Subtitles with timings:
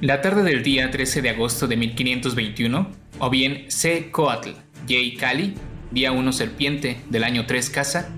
[0.00, 2.88] La tarde del día 13 de agosto de 1521,
[3.20, 4.10] o bien C.
[4.10, 4.50] Coatl,
[4.88, 4.96] J.
[5.18, 5.54] Cali,
[5.92, 8.10] día 1 Serpiente del año 3 Casa,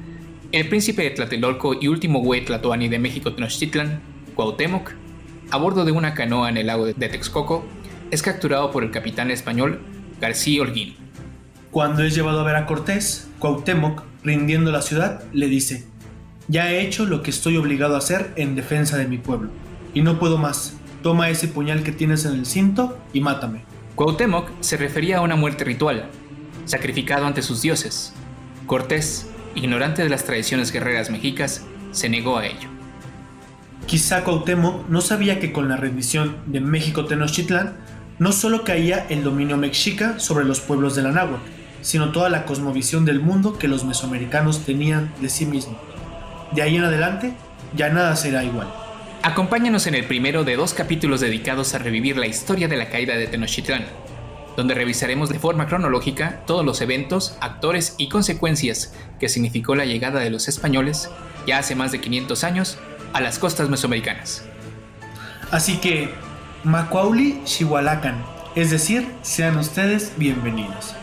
[0.53, 4.01] el príncipe de Tlatelolco y último güey tlatoani de México Tenochtitlan,
[4.35, 4.93] Cuauhtémoc,
[5.51, 7.67] a bordo de una canoa en el lago de Texcoco,
[8.11, 9.81] es capturado por el capitán español
[10.19, 10.97] García Holguín.
[11.71, 15.85] Cuando es llevado a ver a Cortés, Cuauhtémoc, rindiendo la ciudad, le dice,
[16.49, 19.51] ya he hecho lo que estoy obligado a hacer en defensa de mi pueblo,
[19.93, 20.76] y no puedo más.
[21.07, 23.63] Toma ese puñal que tienes en el cinto y mátame.
[23.95, 26.11] Cuauhtémoc se refería a una muerte ritual,
[26.65, 28.13] sacrificado ante sus dioses.
[28.67, 32.69] Cortés, ignorante de las tradiciones guerreras mexicas, se negó a ello.
[33.87, 37.77] Quizá Cuauhtémoc no sabía que con la rendición de México Tenochtitlán
[38.19, 41.49] no solo caía el dominio mexica sobre los pueblos de la náhuatl,
[41.83, 45.77] sino toda la cosmovisión del mundo que los mesoamericanos tenían de sí mismos.
[46.51, 47.37] De ahí en adelante,
[47.77, 48.86] ya nada será igual.
[49.27, 53.17] Acompáñanos en el primero de dos capítulos dedicados a revivir la historia de la caída
[53.17, 53.85] de Tenochtitlán,
[54.57, 60.21] donde revisaremos de forma cronológica todos los eventos, actores y consecuencias que significó la llegada
[60.21, 61.11] de los españoles,
[61.45, 62.79] ya hace más de 500 años,
[63.15, 64.45] a las costas mesoamericanas.
[65.51, 66.15] Así que,
[66.63, 68.25] Macuauli Xihualacan,
[68.55, 70.95] es decir, sean ustedes bienvenidos.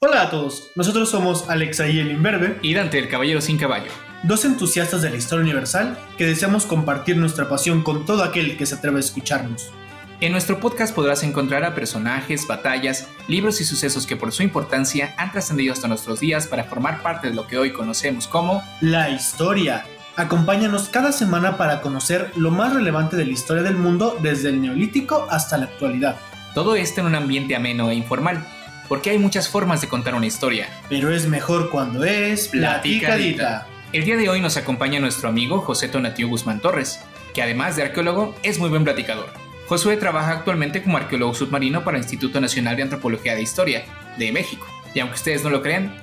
[0.00, 3.90] Hola a todos, nosotros somos Alexa y el Inverbe Y Dante, el caballero sin caballo.
[4.22, 8.64] dos entusiastas de la historia universal que deseamos compartir nuestra pasión con todo aquel que
[8.64, 9.72] se atreve a escucharnos.
[10.20, 15.16] En nuestro podcast podrás encontrar a personajes, batallas, libros y sucesos que por su importancia
[15.18, 19.10] han trascendido hasta nuestros días para formar parte de lo que hoy conocemos como La
[19.10, 19.84] historia.
[20.14, 24.62] Acompáñanos cada semana para conocer lo más relevante de la historia del mundo desde el
[24.62, 26.20] neolítico hasta la actualidad.
[26.54, 28.46] todo esto en un ambiente ameno e informal,
[28.88, 30.68] porque hay muchas formas de contar una historia.
[30.88, 33.66] Pero es mejor cuando es platicadita.
[33.92, 37.00] El día de hoy nos acompaña nuestro amigo José Tonatiu Guzmán Torres,
[37.34, 39.30] que además de arqueólogo es muy buen platicador.
[39.66, 43.84] Josué trabaja actualmente como arqueólogo submarino para el Instituto Nacional de Antropología de Historia
[44.18, 45.94] de México, y aunque ustedes no lo crean,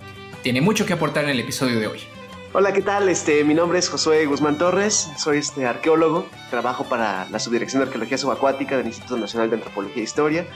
[0.43, 1.99] tiene mucho que aportar en el episodio de hoy.
[2.53, 3.09] Hola, ¿qué tal?
[3.09, 7.87] Este, mi nombre es Josué Guzmán Torres, soy este, arqueólogo, trabajo para la Subdirección de
[7.87, 10.47] Arqueología Subacuática del Instituto Nacional de Antropología e Historia.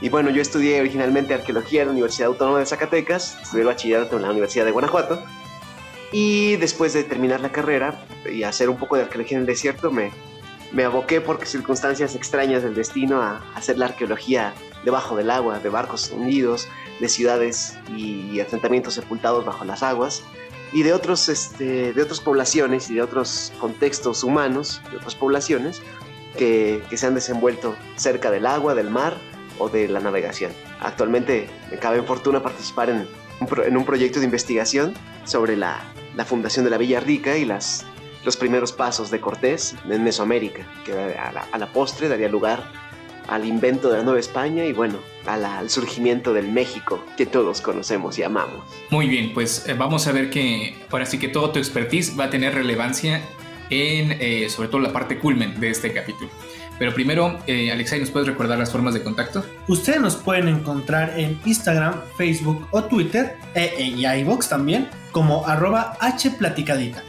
[0.00, 4.22] Y bueno, yo estudié originalmente arqueología en la Universidad Autónoma de Zacatecas, estudié bachillerato en
[4.22, 5.20] la Universidad de Guanajuato.
[6.12, 9.90] Y después de terminar la carrera y hacer un poco de arqueología en el desierto,
[9.90, 10.12] me,
[10.72, 14.54] me aboqué por circunstancias extrañas del destino a hacer la arqueología
[14.84, 16.68] debajo del agua, de barcos hundidos,
[17.00, 20.22] de ciudades y asentamientos sepultados bajo las aguas
[20.72, 25.80] y de otros este, de otras poblaciones y de otros contextos humanos de otras poblaciones
[26.36, 29.16] que, que se han desenvuelto cerca del agua, del mar
[29.58, 30.52] o de la navegación.
[30.80, 33.06] Actualmente me cabe fortuna participar en
[33.40, 35.80] un, pro- en un proyecto de investigación sobre la,
[36.16, 37.84] la fundación de la Villa Rica y las,
[38.24, 42.62] los primeros pasos de Cortés en Mesoamérica, que a la, a la postre daría lugar
[43.28, 47.60] al invento de la Nueva España y bueno, la- al surgimiento del México que todos
[47.60, 48.64] conocemos y amamos.
[48.90, 52.24] Muy bien, pues eh, vamos a ver que ahora sí que todo tu expertise va
[52.24, 53.20] a tener relevancia
[53.70, 56.30] en eh, sobre todo la parte culmen de este capítulo.
[56.78, 59.44] Pero primero, eh, Alexei, ¿nos puedes recordar las formas de contacto?
[59.66, 64.04] Ustedes nos pueden encontrar en Instagram, Facebook o Twitter e, e- y
[64.48, 67.02] también como arroba hplaticadita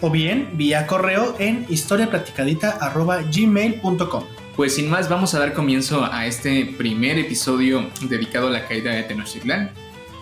[0.00, 4.24] o bien vía correo en historiaplaticadita arroba gmail.com.
[4.54, 8.92] Pues sin más, vamos a dar comienzo a este primer episodio dedicado a la caída
[8.92, 9.70] de Tenochtitlán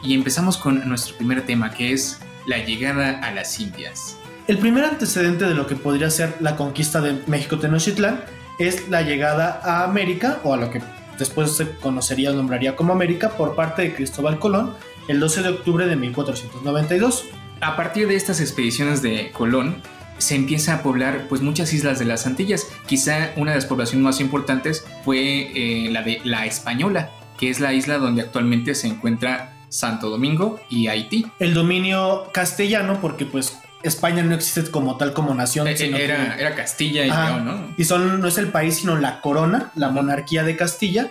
[0.03, 4.19] y empezamos con nuestro primer tema que es la llegada a las Indias.
[4.47, 8.21] El primer antecedente de lo que podría ser la conquista de México Tenochtitlán
[8.59, 10.81] es la llegada a América o a lo que
[11.19, 14.75] después se conocería o nombraría como América por parte de Cristóbal Colón
[15.09, 17.25] el 12 de octubre de 1492.
[17.61, 19.83] A partir de estas expediciones de Colón,
[20.19, 22.67] se empieza a poblar pues muchas islas de las Antillas.
[22.87, 27.61] Quizá una de las poblaciones más importantes fue eh, la de La Española, que es
[27.61, 31.27] la isla donde actualmente se encuentra Santo Domingo y Haití.
[31.39, 35.67] El dominio castellano porque pues España no existe como tal como nación.
[35.69, 37.11] Eh, sino Era, que- era Castilla y.
[37.11, 37.75] León, ¿no?
[37.77, 41.11] y son, no es el país, sino la corona, la monarquía de Castilla,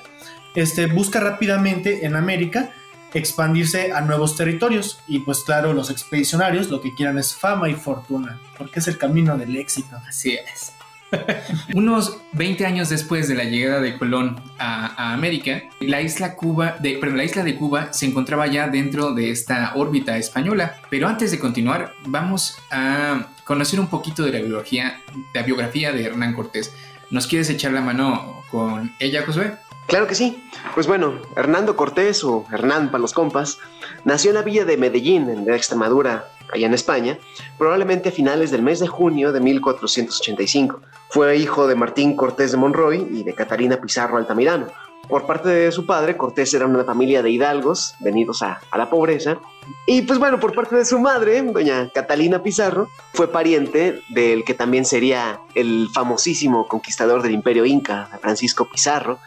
[0.55, 2.69] este, busca rápidamente en América
[3.13, 4.99] expandirse a nuevos territorios.
[5.07, 8.97] Y pues claro, los expedicionarios lo que quieran es fama y fortuna, porque es el
[8.97, 9.97] camino del éxito.
[10.07, 10.73] Así es.
[11.73, 16.97] Unos 20 años después de la llegada de Colón a, América, la isla, Cuba de,
[16.97, 20.77] perdón, la isla de Cuba se encontraba ya dentro de esta órbita española.
[20.89, 25.01] Pero antes de continuar, vamos a conocer un poquito de la biografía,
[25.33, 26.73] la biografía de Hernán Cortés.
[27.11, 29.53] ¿Nos quieres echar la mano con ella, Josué?
[29.87, 30.43] Claro que sí.
[30.73, 33.59] Pues bueno, Hernando Cortés o Hernán para los compas
[34.03, 37.17] nació en la villa de Medellín, en Extremadura, allá en España,
[37.57, 40.81] probablemente a finales del mes de junio de 1485.
[41.09, 44.67] Fue hijo de Martín Cortés de Monroy y de Catalina Pizarro Altamirano.
[45.07, 49.37] Por parte de su padre, Cortés era una familia de hidalgos venidos a, la pobreza.
[49.85, 54.55] Y pues bueno, por parte de su madre, doña Catalina Pizarro, fue pariente del que
[54.55, 59.19] también sería el famosísimo conquistador del imperio inca, Francisco Pizarro,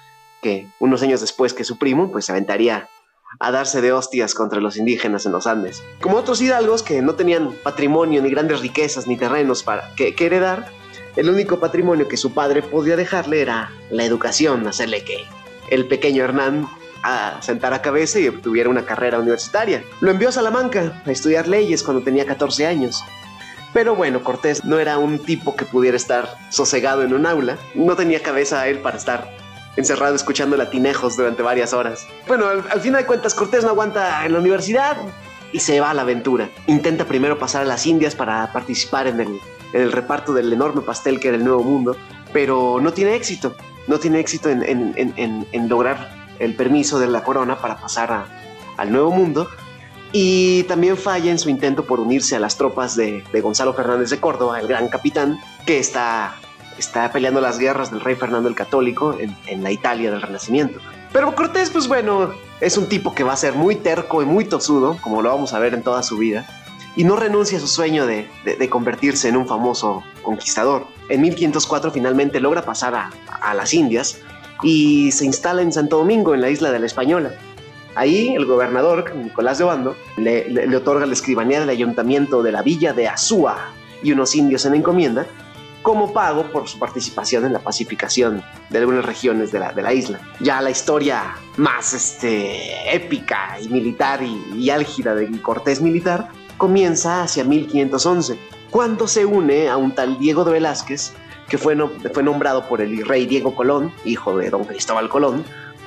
[0.42, 2.88] que unos años después que su primo, pues se aventaría
[3.40, 5.82] a darse de hostias contra los indígenas en los Andes.
[6.00, 10.70] Como otros hidalgos que no tenían patrimonio, ni grandes riquezas, ni terrenos para que, heredar,
[11.16, 15.24] el único patrimonio que su padre podía dejarle era la educación, hacerle que
[15.70, 16.68] el pequeño Hernán
[17.02, 19.84] a sentar a cabeza y obtuviera una carrera universitaria.
[20.00, 23.04] Lo envió a Salamanca a estudiar leyes cuando tenía 14 años.
[23.72, 27.96] Pero bueno, Cortés no era un tipo que pudiera estar sosegado en un aula, no
[27.96, 29.30] tenía cabeza a él para estar
[29.78, 32.06] encerrado escuchando latinejos durante varias horas.
[32.26, 34.96] Bueno, al, al final de cuentas, Cortés no aguanta en la universidad
[35.52, 36.50] y se va a la aventura.
[36.66, 39.40] Intenta primero pasar a las Indias para participar en
[39.72, 41.96] el, reparto del enorme pastel que era el Nuevo Mundo,
[42.32, 43.54] pero no tiene éxito.
[43.86, 48.26] No tiene éxito en, lograr el permiso de la corona para pasar
[48.76, 49.48] al Nuevo Mundo.
[50.10, 54.18] Y también falla en su intento por unirse a las tropas de Gonzalo Fernández de
[54.18, 56.34] Córdoba, el gran capitán, que está
[56.78, 60.80] está peleando las guerras del rey Fernando el Católico en, en, la Italia del Renacimiento.
[61.12, 64.44] Pero Cortés, pues bueno, es un tipo que va a ser muy terco y muy
[64.44, 66.46] tosudo, como lo vamos a ver en toda su vida,
[66.96, 70.86] y no renuncia a su sueño de, de, convertirse en un famoso conquistador.
[71.08, 73.10] En 1504 finalmente logra pasar a,
[73.40, 74.18] a las Indias
[74.62, 77.32] y se instala en Santo Domingo, en la isla de la Española.
[77.94, 82.52] Ahí el gobernador, Nicolás de Obando, le, le, le otorga la escribanía del ayuntamiento de
[82.52, 83.70] la villa de Azúa
[84.02, 85.26] y unos indios en encomienda,
[85.82, 89.92] como pago por su participación en la pacificación de algunas regiones de la, de la
[89.92, 90.20] isla.
[90.40, 96.28] Ya la historia más este, épica y militar y, y álgida de Cortés militar
[96.58, 98.38] comienza hacia 1511,
[98.70, 101.12] cuando se une a un tal Diego de Velázquez,
[101.48, 105.44] que fue, no, fue nombrado por el rey Diego Colón, hijo de don Cristóbal Colón,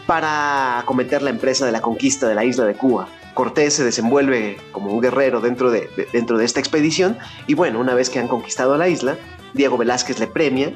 [0.07, 3.07] para acometer la empresa de la conquista de la isla de Cuba.
[3.35, 7.17] Cortés se desenvuelve como un guerrero dentro de, de, dentro de esta expedición
[7.47, 9.17] y bueno, una vez que han conquistado la isla,
[9.53, 10.73] Diego Velázquez le premia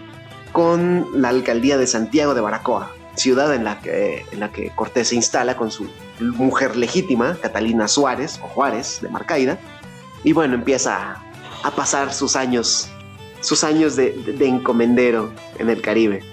[0.52, 5.10] con la alcaldía de Santiago de Baracoa, ciudad en la que, en la que Cortés
[5.10, 5.88] se instala con su
[6.20, 9.58] mujer legítima, Catalina Suárez o Juárez de Marcaida,
[10.24, 11.22] y bueno, empieza
[11.64, 12.90] a, pasar sus años,
[13.42, 16.24] sus años de, de, de encomendero en el Caribe.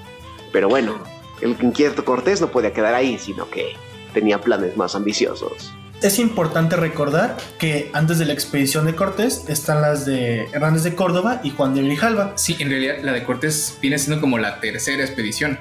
[0.53, 0.99] Pero bueno,
[1.41, 3.75] el inquieto Cortés no podía quedar ahí, sino que
[4.13, 5.75] tenía planes más ambiciosos.
[6.03, 10.97] Es importante recordar que antes de la expedición de Cortés están las de Hernández de
[10.97, 12.33] Córdoba y Juan de Grijalva.
[12.35, 15.61] Sí, en realidad la de Cortés viene siendo como la tercera expedición.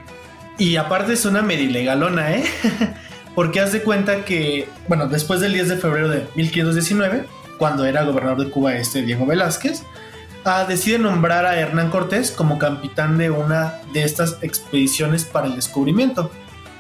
[0.58, 2.44] Y aparte es una medio ilegalona, ¿eh?
[3.36, 7.26] Porque haz de cuenta que, bueno, después del 10 de febrero de 1519,
[7.60, 9.84] cuando era gobernador de Cuba este Diego Velázquez,
[10.44, 15.56] uh, decide nombrar a Hernán Cortés como capitán de una de estas expediciones para el
[15.56, 16.32] descubrimiento.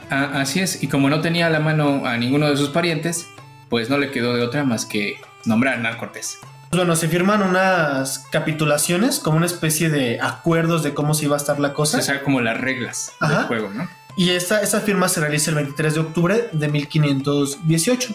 [0.10, 3.28] Ah, así es, y como no tenía a la mano a ninguno de sus parientes,
[3.72, 6.40] pues no le quedó de otra más que nombrar a Hernán Cortés.
[6.72, 11.38] Bueno, se firman unas capitulaciones, como una especie de acuerdos de cómo se iba a
[11.38, 11.98] estar la cosa.
[12.00, 13.40] O sea, como las reglas Ajá.
[13.40, 13.90] del juego, ¿no?
[14.18, 18.14] Y esta, esa firma se realiza el 23 de octubre de 1518.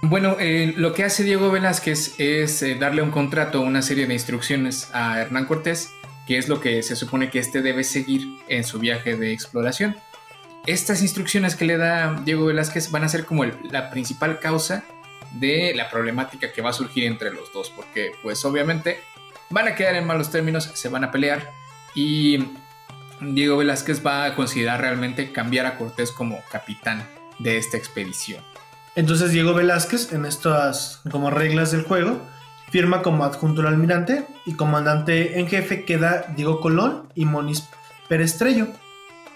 [0.00, 4.14] Bueno, eh, lo que hace Diego Velázquez es eh, darle un contrato, una serie de
[4.14, 5.90] instrucciones a Hernán Cortés,
[6.26, 9.96] que es lo que se supone que éste debe seguir en su viaje de exploración
[10.66, 14.84] estas instrucciones que le da Diego Velázquez van a ser como la principal causa
[15.32, 19.00] de la problemática que va a surgir entre los dos, porque pues obviamente
[19.50, 21.50] van a quedar en malos términos, se van a pelear
[21.94, 22.50] y
[23.20, 27.06] Diego Velázquez va a considerar realmente cambiar a Cortés como capitán
[27.38, 28.42] de esta expedición.
[28.94, 32.20] Entonces Diego Velázquez, en estas como reglas del juego,
[32.70, 37.68] firma como adjunto al almirante y comandante en jefe queda Diego Colón y Moniz
[38.08, 38.68] Perestrello.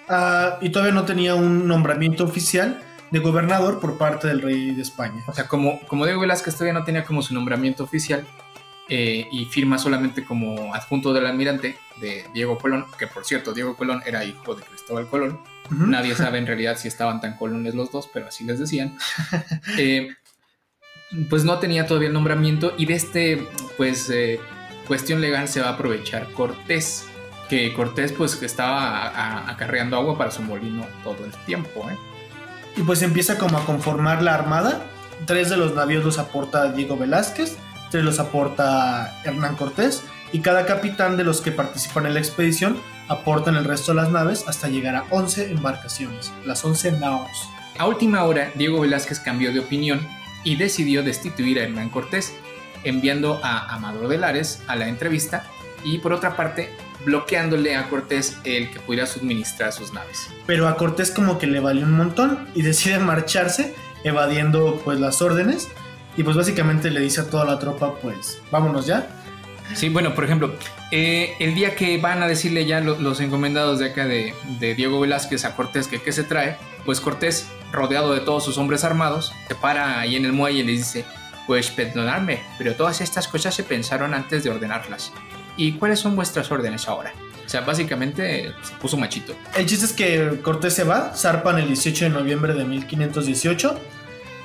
[0.08, 2.82] Uh, y todavía no tenía un nombramiento oficial
[3.12, 5.22] de gobernador por parte del rey de España.
[5.26, 8.26] O sea, como, como Diego Velázquez todavía no tenía como su nombramiento oficial
[8.88, 13.76] eh, y firma solamente como adjunto del almirante de Diego Colón, que por cierto, Diego
[13.76, 15.40] Colón era hijo de Cristóbal Colón.
[15.70, 15.86] Uh -huh.
[15.88, 18.96] Nadie sabe en realidad si estaban tan colones los dos, pero así les decían.
[19.78, 20.08] eh,
[21.28, 24.40] pues no tenía todavía el nombramiento y de este, pues, eh,
[24.86, 27.06] cuestión legal se va a aprovechar Cortés
[27.52, 31.86] que Cortés pues estaba acarreando agua para su molino todo el tiempo.
[31.90, 31.98] ¿eh?
[32.78, 34.86] Y pues empieza como a conformar la armada.
[35.26, 37.58] Tres de los navíos los aporta Diego Velázquez,
[37.90, 42.80] tres los aporta Hernán Cortés y cada capitán de los que participan en la expedición
[43.08, 47.50] aportan el resto de las naves hasta llegar a 11 embarcaciones, las 11 naos.
[47.78, 50.08] A última hora, Diego Velázquez cambió de opinión
[50.42, 52.32] y decidió destituir a Hernán Cortés
[52.82, 55.44] enviando a Amador de Lares a la entrevista
[55.84, 56.72] y por otra parte
[57.04, 60.28] bloqueándole a Cortés el que pudiera suministrar sus naves.
[60.46, 65.22] Pero a Cortés como que le valió un montón y decide marcharse evadiendo pues las
[65.22, 65.68] órdenes
[66.16, 69.08] y pues básicamente le dice a toda la tropa pues vámonos ya.
[69.74, 70.54] Sí, bueno, por ejemplo,
[70.90, 75.44] eh, el día que van a decirle ya los, encomendados de acá de, Diego Velázquez
[75.46, 79.54] a Cortés que qué se trae, pues Cortés, rodeado de todos sus hombres armados, se
[79.54, 81.06] para ahí en el muelle y les dice,
[81.46, 85.12] pues perdonadme, pero todas estas cosas se pensaron antes de ordenarlas.
[85.56, 87.12] ¿Y cuáles son vuestras órdenes ahora?
[87.44, 89.34] O sea, básicamente se puso machito.
[89.56, 93.78] El chiste es que Cortés se va, zarpan el 18 de noviembre de 1518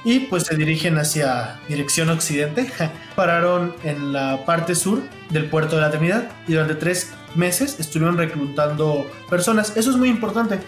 [0.04, 2.72] y pues se dirigen hacia dirección occidente.
[3.16, 8.18] Pararon en la parte sur del puerto de la Trinidad y durante tres meses estuvieron
[8.18, 9.76] reclutando personas.
[9.78, 10.60] Eso es muy importante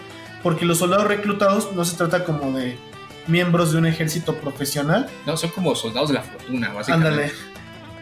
[0.42, 2.78] porque los soldados reclutados no se trata como de
[3.26, 5.08] miembros de un ejército profesional.
[5.26, 7.08] No, son como soldados de la fortuna, básicamente.
[7.08, 7.32] Ándale.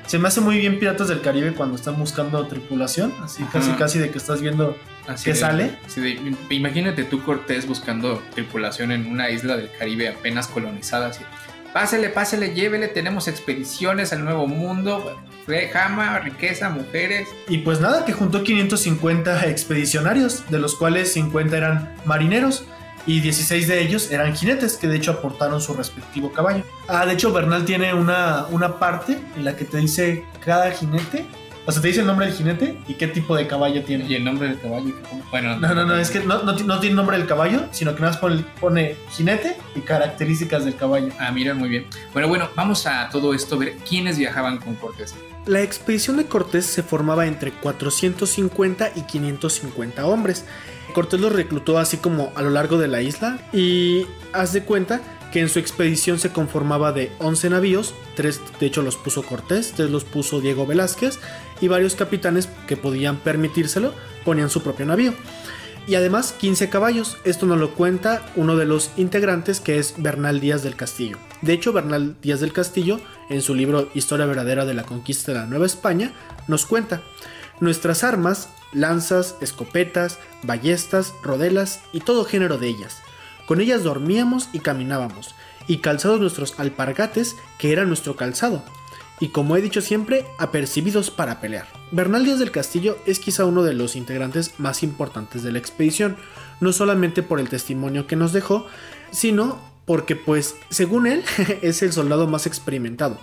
[0.09, 3.99] Se me hace muy bien Piratas del Caribe cuando están buscando tripulación, así casi casi
[3.99, 4.75] de que estás viendo
[5.23, 5.77] que sale.
[6.49, 11.23] imagínate tú Cortés buscando tripulación en una isla del Caribe apenas colonizada, así.
[11.75, 15.15] Pásele, pásele, llévele, tenemos expediciones al Nuevo Mundo,
[15.75, 17.29] jama, riqueza, mujeres.
[17.47, 22.65] Y pues nada, que juntó 550 expedicionarios, de los cuales 50 eran marineros
[23.09, 26.63] y 16 de ellos eran jinetes que de hecho aportaron su respectivo caballo.
[26.87, 31.27] Ah, de hecho Bernal tiene una, una parte en la que te dice cada jinete
[31.69, 34.07] o sea, te dice el nombre del jinete y qué tipo de caballo tiene.
[34.07, 34.95] Y el nombre del caballo.
[35.31, 38.13] Bueno, no, no, no, es que no, no, tiene nombre del caballo, sino que nada
[38.13, 41.09] más pone, pone, jinete y características del caballo.
[41.19, 41.87] Ah, mira, muy bien.
[42.15, 45.15] Bueno, bueno, vamos a todo esto, ver quiénes viajaban con Cortés.
[45.45, 50.47] La expedición de Cortés se formaba entre 450 y 550 hombres.
[50.95, 55.01] Cortés los reclutó así como a lo largo de la isla y haz de cuenta
[55.33, 59.73] que en su expedición se conformaba de 11 navíos, tres de hecho los puso Cortés,
[59.77, 61.19] tres los puso Diego Velázquez
[61.61, 63.93] y varios capitanes que podían permitírselo
[64.25, 65.13] ponían su propio navío.
[65.87, 70.39] Y además 15 caballos, esto nos lo cuenta uno de los integrantes que es Bernal
[70.39, 71.17] Díaz del Castillo.
[71.41, 75.39] De hecho, Bernal Díaz del Castillo, en su libro Historia verdadera de la conquista de
[75.39, 76.13] la Nueva España,
[76.47, 77.03] nos cuenta,
[77.61, 83.03] nuestras armas, lanzas, escopetas, ballestas, rodelas y todo género de ellas
[83.49, 85.35] con ellas dormíamos y caminábamos,
[85.67, 88.63] y calzados nuestros alpargates, que era nuestro calzado,
[89.21, 91.67] y como he dicho siempre, apercibidos para pelear.
[91.91, 96.19] Bernal Díaz del Castillo es quizá uno de los integrantes más importantes de la expedición,
[96.61, 98.67] no solamente por el testimonio que nos dejó,
[99.13, 101.25] sino porque pues, según él,
[101.63, 103.19] es el soldado más experimentado.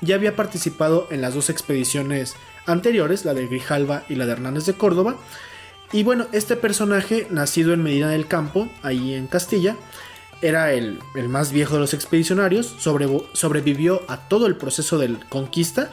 [0.00, 2.34] Ya había participado en las dos expediciones
[2.66, 5.16] anteriores, la de Grijalva y la de Hernández de Córdoba,
[5.94, 9.76] y bueno, este personaje, nacido en Medina del Campo, ahí en Castilla,
[10.42, 10.98] era el,
[11.28, 15.92] más viejo de los expedicionarios, sobrevivió a todo el proceso de conquista,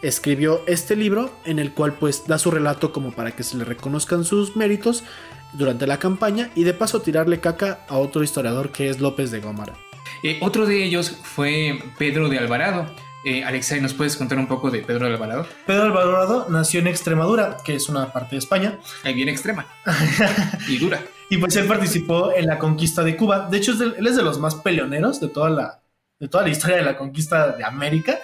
[0.00, 3.64] escribió este libro en el cual pues da su relato como para que se le
[3.64, 5.04] reconozcan sus méritos
[5.52, 9.40] durante la campaña y de paso tirarle caca a otro historiador que es López de
[9.40, 9.74] Gómara.
[10.22, 12.86] Eh, otro de ellos fue Pedro de Alvarado,
[13.24, 15.46] eh, Alexei, ¿nos puedes contar un poco de Pedro Alvarado?
[15.66, 18.78] Pedro Alvarado nació en Extremadura, que es una parte de España.
[19.04, 19.66] Ahí bien extrema.
[20.68, 21.02] y dura.
[21.30, 23.48] Y pues él participó en la conquista de Cuba.
[23.50, 25.82] De hecho, él es de los más peleoneros de toda, la,
[26.18, 28.18] de toda la historia de la conquista de América.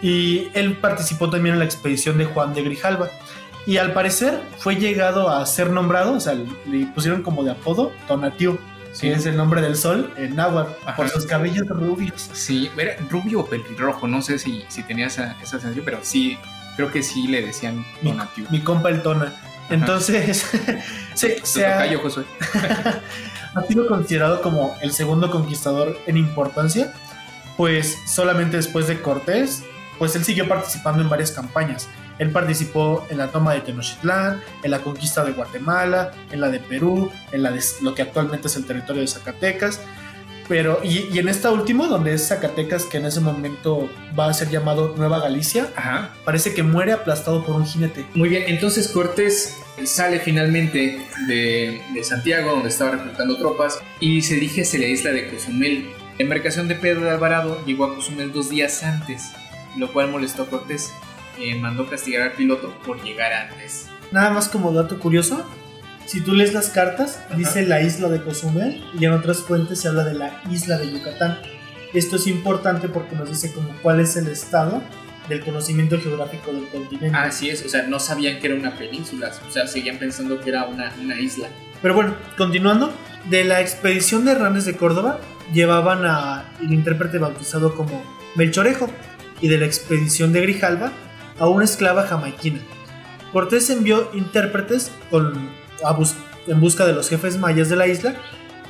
[0.00, 3.10] Y él participó también en la expedición de Juan de Grijalva.
[3.66, 7.92] Y al parecer fue llegado a ser nombrado, o sea, le pusieron como de apodo
[8.06, 8.58] Tonatiuh
[8.96, 9.08] Sí.
[9.08, 12.30] es el nombre del sol en náhuatl, por sus cabellos rubios.
[12.32, 16.38] Sí, era rubio o pelirrojo, no sé si, si tenía esa, esa sensación, pero sí,
[16.76, 18.46] creo que sí le decían Tonatiuh.
[18.50, 19.34] Mi, compa el Tona.
[19.68, 20.46] Entonces,
[21.14, 21.82] se ha,
[23.54, 26.94] ha sido considerado como el segundo conquistador en importancia,
[27.58, 29.62] pues solamente después de Cortés,
[29.98, 31.88] pues él siguió participando en varias campañas.
[32.18, 36.60] Él participó en la toma de Tenochtitlán, en la conquista de Guatemala, en la de
[36.60, 39.80] Perú, en la de lo que actualmente es el territorio de Zacatecas.
[40.48, 44.48] Pero, y, en esta última, donde es Zacatecas, que en ese momento va a ser
[44.48, 45.68] llamado Nueva Galicia,
[46.24, 48.06] parece que muere aplastado por un jinete.
[48.14, 54.34] Muy bien, entonces Cortés sale finalmente de, de Santiago, donde estaba reclutando tropas, y se
[54.34, 55.90] dirige hacia la isla de Cozumel.
[56.16, 59.32] La embarcación de Pedro de Alvarado llegó a Cozumel dos días antes,
[59.76, 60.92] lo cual molestó a Cortés
[61.60, 63.88] mandó castigar al piloto por llegar antes.
[64.10, 65.44] Nada más como dato curioso,
[66.06, 69.88] si tú lees las cartas, dice la isla de Cozumel y en otras fuentes se
[69.88, 71.38] habla de la isla de Yucatán.
[71.92, 74.82] Esto es importante porque nos dice como cuál es el estado
[75.28, 77.16] del conocimiento geográfico del continente.
[77.16, 80.50] Así es, o sea, no sabían que era una península, o sea, seguían pensando que
[80.50, 81.48] era una, una isla.
[81.82, 82.92] Pero bueno, continuando,
[83.28, 85.20] de la expedición de Hernández de Córdoba
[85.52, 88.02] llevaban a el intérprete bautizado como
[88.36, 88.88] Melchorejo,
[89.40, 90.92] y de la expedición de Grijalva
[91.38, 92.60] a una esclava jamaiquina.
[93.32, 95.50] Cortés envió intérpretes con,
[96.46, 98.14] en busca de los jefes mayas de la isla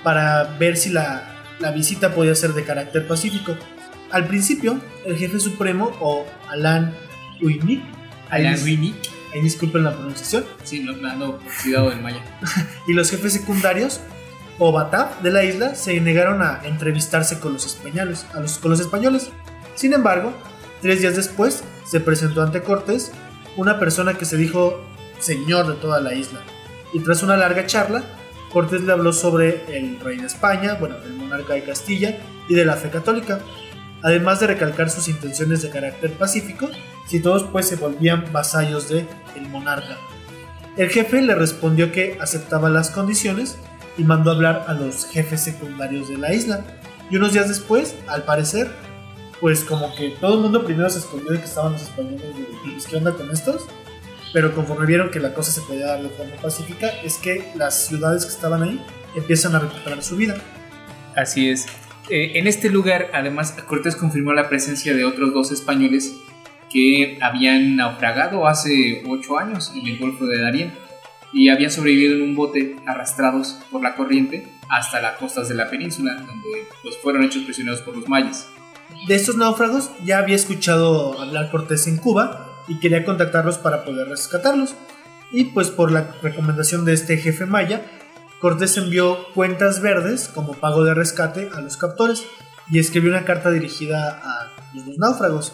[0.02, 1.32] para ver si la,
[1.74, 3.56] visita podía ser de carácter pacífico.
[4.10, 6.94] Al principio, el jefe supremo o Alan
[7.40, 7.82] Uinic,
[8.30, 8.56] Alan
[9.34, 12.22] ahí disculpen la pronunciación, sí, no, no, cuidado del maya,
[12.88, 14.00] y los jefes secundarios
[14.58, 18.70] o Batap de la isla se negaron a entrevistarse con los españoles, a los, con
[18.70, 19.30] los españoles.
[19.74, 20.32] Sin embargo,
[20.82, 23.12] tres días después se presentó ante Cortés
[23.56, 24.84] una persona que se dijo
[25.18, 26.40] señor de toda la isla.
[26.92, 28.02] Y tras una larga charla,
[28.52, 32.18] Cortés le habló sobre el rey de España, bueno, el monarca de Castilla
[32.48, 33.40] y de la fe católica,
[34.02, 36.68] además de recalcar sus intenciones de carácter pacífico,
[37.06, 39.96] si todos pues se volvían vasallos de el monarca.
[40.76, 43.56] El jefe le respondió que aceptaba las condiciones
[43.96, 46.64] y mandó hablar a los jefes secundarios de la isla.
[47.10, 48.70] Y unos días después, al parecer,
[49.40, 52.46] pues como que todo el mundo primero se escondió de que estaban los españoles de
[52.64, 53.66] pues, ¿qué onda con estos?
[54.32, 57.86] Pero conforme vieron que la cosa se podía dar de forma pacífica, es que las
[57.86, 58.80] ciudades que estaban ahí
[59.14, 60.36] empiezan a recuperar su vida.
[61.14, 61.66] Así es.
[62.08, 66.14] Eh, en este lugar, además, Cortés confirmó la presencia de otros dos españoles
[66.70, 70.72] que habían naufragado hace ocho años en el Golfo de Darién
[71.32, 75.68] y habían sobrevivido en un bote arrastrados por la corriente hasta las costas de la
[75.68, 78.48] península, donde pues, fueron hechos prisioneros por los mayas.
[79.06, 84.08] De estos náufragos ya había escuchado hablar Cortés en Cuba y quería contactarlos para poder
[84.08, 84.74] rescatarlos.
[85.30, 87.82] Y pues por la recomendación de este jefe maya,
[88.40, 92.24] Cortés envió cuentas verdes como pago de rescate a los captores
[92.70, 95.52] y escribió una carta dirigida a los náufragos.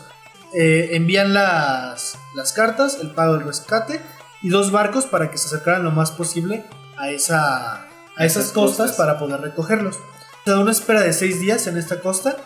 [0.55, 4.01] Eh, envían las, las cartas, el pago del rescate
[4.43, 6.65] y dos barcos para que se acercaran lo más posible
[6.99, 7.87] a, esa,
[8.17, 9.99] a esas, costas, para poder recogerlos.
[10.45, 12.37] Se da una espera de seis días en esta costa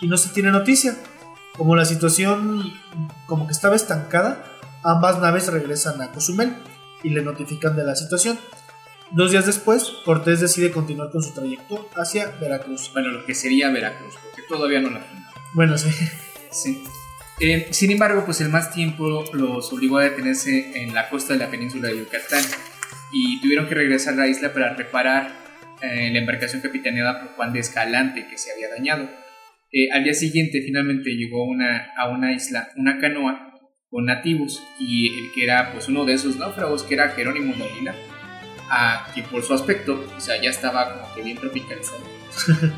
[0.00, 0.96] y no se tiene noticia.
[1.56, 2.72] Como la situación
[3.26, 4.44] como que estaba estancada,
[4.84, 6.54] ambas naves regresan a Cozumel
[7.02, 8.38] y le notifican de la situación.
[9.12, 12.90] Dos días después, Cortés decide continuar con su trayecto hacia Veracruz.
[12.92, 15.00] Bueno, lo que sería Veracruz, porque todavía no la
[15.54, 15.90] Bueno, sí.
[16.50, 16.82] Sí.
[17.38, 21.38] Eh, sin embargo, pues el más tiempo los obligó a detenerse en la costa de
[21.38, 22.42] la península de Yucatán
[23.12, 25.32] y tuvieron que regresar a la isla para reparar
[25.82, 29.08] eh, la embarcación capitaneada por Juan de Escalante que se había dañado.
[29.78, 33.52] Eh, al día siguiente finalmente llegó una, a una isla una canoa
[33.90, 37.92] con nativos y el que era pues uno de esos náufragos que era Jerónimo de
[39.14, 42.02] que por su aspecto, o sea, ya estaba como que bien tropicalizado,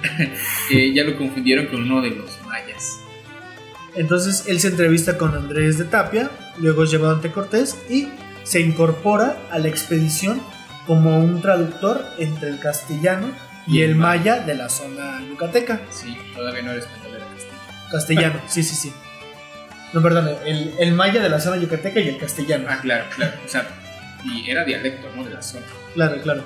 [0.93, 3.01] ya lo confundieron con uno de los mayas.
[3.95, 8.09] Entonces él se entrevista con Andrés de Tapia, luego es llevado ante Cortés y
[8.43, 10.41] se incorpora a la expedición
[10.85, 13.29] como un traductor entre el castellano
[13.69, 15.81] y, el maya de la zona yucateca.
[15.91, 17.25] Sí, todavía no eres castellano.
[17.91, 18.93] Castellano, sí, sí, sí.
[19.93, 22.67] No, perdón, el, el, maya de la zona yucateca y el castellano.
[22.69, 23.33] Ah, claro, claro.
[23.45, 23.67] O sea,
[24.25, 25.25] y era dialecto, ¿no?
[25.25, 25.65] De la zona.
[25.95, 26.45] Claro, claro.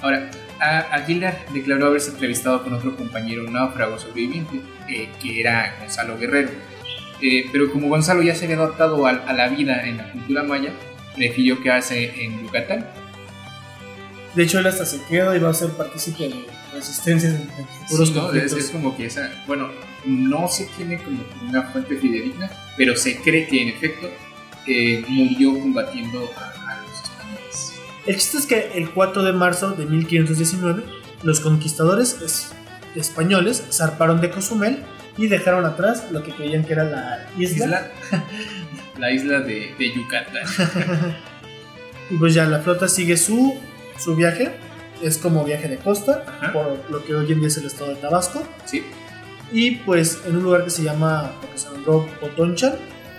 [0.00, 0.30] Ahora,
[0.60, 6.50] Aguilar declaró haberse entrevistado con otro compañero náufrago sobreviviente, eh, que era Gonzalo Guerrero.
[7.20, 10.70] Eh, pero como Gonzalo ya se había adaptado a, la vida en la cultura maya,
[11.14, 12.86] prefirió quedarse en Yucatán.
[14.34, 17.48] De hecho, él hasta se queda y va a ser partícipe de resistencias en,
[17.86, 18.32] futuros ¿no?
[18.32, 19.70] es, como que esa, bueno,
[20.04, 24.10] no se tiene como una fuente fidedigna, pero se cree que en efecto
[24.66, 26.54] eh, murió combatiendo a,
[28.06, 30.84] el chiste es que el 4 de marzo de 1519
[31.22, 32.52] los conquistadores
[32.94, 34.78] españoles zarparon de Cozumel
[35.16, 37.90] y dejaron atrás lo que creían que era la isla.
[38.98, 40.44] la isla de, Yucatán.
[42.10, 43.56] y pues ya la flota sigue su,
[43.98, 44.52] su viaje.
[45.02, 47.96] Es como viaje de costa, por lo que hoy en día es el estado de
[47.96, 48.42] Tabasco.
[48.64, 48.84] Sí.
[49.52, 52.74] Y pues en un lugar que se llama, porque se nombró Potonchan,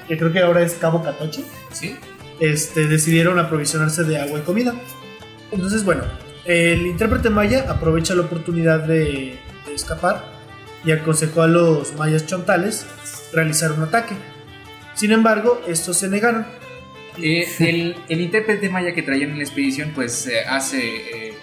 [0.08, 1.44] que creo que ahora es Cabo Catoche.
[1.72, 1.96] Sí
[2.40, 4.74] este, decidieron aprovisionarse de agua y comida.
[5.52, 6.04] Entonces, bueno,
[6.46, 9.40] el intérprete maya aprovecha la oportunidad de,
[9.74, 10.24] escapar
[10.86, 12.86] y aconsejó a los mayas chontales
[13.34, 14.16] realizar un ataque.
[14.94, 16.46] Sin embargo, estos se negaron.
[17.22, 21.34] Eh, el, intérprete maya que traían en la expedición pues eh, hace eh,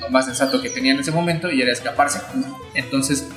[0.00, 2.20] lo más sensato que tenía en ese momento y era escaparse.
[2.74, 3.28] Entonces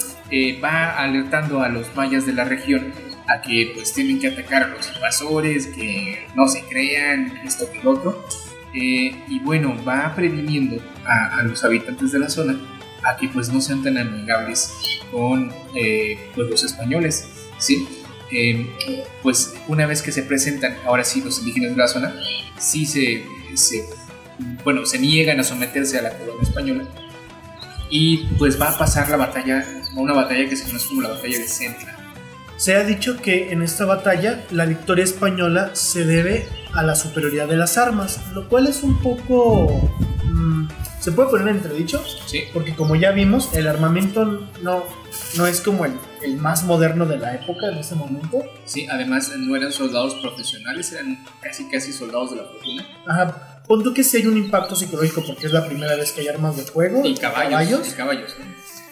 [0.63, 2.91] va alertando a los mayas de la región
[3.27, 7.81] a que pues tienen que atacar a los invasores, que no se crean esto que
[7.81, 8.25] lo otro.
[8.73, 12.59] Eh, y bueno, va previniendo a, los habitantes de la zona
[13.03, 14.73] a que pues no sean tan amigables
[15.11, 17.87] con eh, pues, los españoles, ¿sí?
[18.31, 18.67] Em,
[19.21, 22.15] pues una vez que se presentan, ahora sí, los indígenas de la zona,
[22.57, 23.85] sí se, se,
[24.63, 26.85] bueno, se niegan a someterse a la colonia española
[27.89, 31.37] y pues va a pasar la batalla, una batalla que se conoce como la batalla
[31.37, 31.95] de Centra.
[32.57, 37.47] Se ha dicho que en esta batalla la victoria española se debe a la superioridad
[37.47, 39.91] de las armas, lo cual es un poco...
[40.23, 40.67] mm,
[41.05, 42.45] se puede poner en entredicho, Sí.
[42.51, 44.25] porque como ya vimos, el armamento
[44.63, 44.83] no,
[45.37, 48.43] no es como el, el más moderno de la época en ese momento.
[48.65, 52.87] Sí, además no eran soldados profesionales, eran casi casi soldados de la fortuna.
[53.07, 56.21] Ajá, pon tú que sí hay un impacto psicológico porque es la primera vez que
[56.21, 57.87] hay armas de fuego Y caballos.
[57.87, 58.35] Y caballos.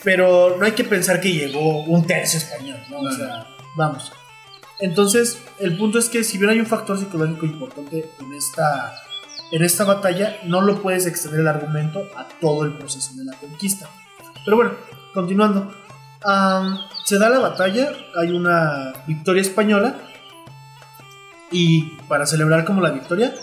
[0.04, 3.00] pero no hay que pensar que llegó un tercio español, ¿no?
[3.00, 4.12] O No, sea, vamos.
[4.80, 8.94] Entonces, el punto es que si bien hay un factor psicológico importante en esta,
[9.54, 13.34] en esta batalla, no lo puedes extender el argumento a todo el proceso de la
[13.38, 13.88] conquista.
[14.44, 14.72] Pero bueno,
[15.14, 15.72] continuando.
[17.06, 19.96] Se da la batalla, hay una victoria española
[21.52, 23.34] y para celebrar como la victoria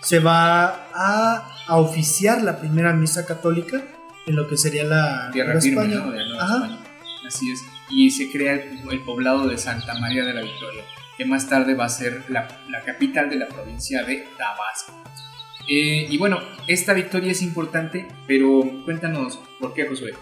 [0.00, 3.82] se va a, a oficiar la primera misa católica
[4.26, 6.06] en lo que sería la Tierra Nueva firme, España.
[6.06, 6.12] ¿no?
[6.12, 6.54] De Nueva Ajá.
[6.56, 6.78] España.
[7.26, 7.60] Así es.
[7.90, 10.84] Y se crea el, el poblado de Santa María de la Victoria,
[11.18, 14.94] que más tarde va a ser la, la capital de la provincia de Tabasco.
[15.68, 20.12] Eh, y bueno, esta victoria es importante, pero cuéntanos por qué, Josué.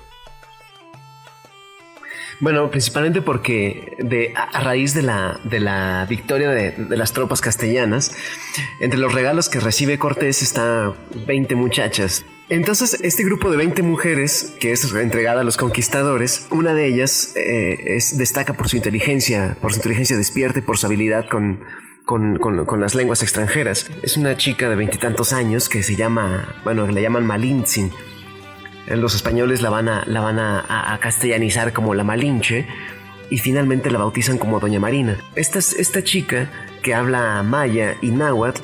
[2.41, 7.41] Bueno, principalmente porque de, a raíz de la, de la victoria de, de las tropas
[7.41, 8.15] castellanas,
[8.81, 10.93] entre los regalos que recibe Cortés está
[11.27, 12.27] 20 muchachas.
[12.51, 17.33] Entonces, este grupo de 20 mujeres, que es entregada a los conquistadores, una de ellas
[17.37, 21.61] eh, es- destaca por su inteligencia, por su inteligencia despierta y por su habilidad con,
[22.07, 23.91] con, con- las lenguas extranjeras.
[24.03, 27.93] Es una chica de veintitantos años que se llama, bueno, le llaman Malintzin.
[28.87, 32.67] Los españoles la van a, la van a, a- a castellanizar como la Malinche
[33.29, 35.19] y finalmente la bautizan como Doña Marina.
[35.35, 36.49] Esta, esta chica
[36.83, 38.63] que habla maya y náhuatl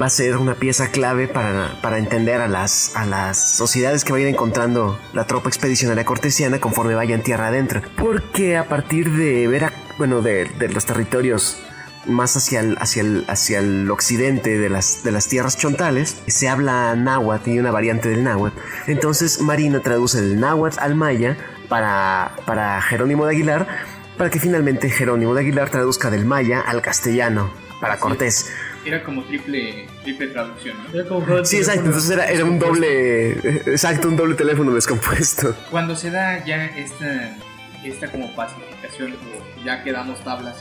[0.00, 4.12] va a ser una pieza clave para, para entender a las, a las sociedades que
[4.12, 7.80] va a ir encontrando la tropa expedicionaria cortesiana conforme vayan tierra adentro.
[7.96, 11.56] Porque a partir de Vera, bueno, de, de los territorios
[12.06, 16.48] más hacia el, hacia el, hacia el occidente de las, de las tierras chontales, se
[16.48, 18.56] habla náhuatl y una variante del náhuatl.
[18.86, 21.36] Entonces Marina traduce el náhuatl al maya
[21.68, 23.66] para, para Jerónimo de Aguilar,
[24.16, 28.00] para que finalmente Jerónimo de Aguilar traduzca del maya al castellano para Sí.
[28.00, 28.52] Cortés.
[28.84, 30.98] Era como triple, triple traducción, ¿no?
[30.98, 31.86] Era como Sí, exacto.
[31.86, 33.30] Entonces era, era un doble,
[33.66, 35.54] exacto, un doble teléfono descompuesto.
[35.70, 37.36] Cuando se da ya esta,
[37.84, 39.14] esta como pacificación,
[39.64, 40.56] ya quedamos tablas,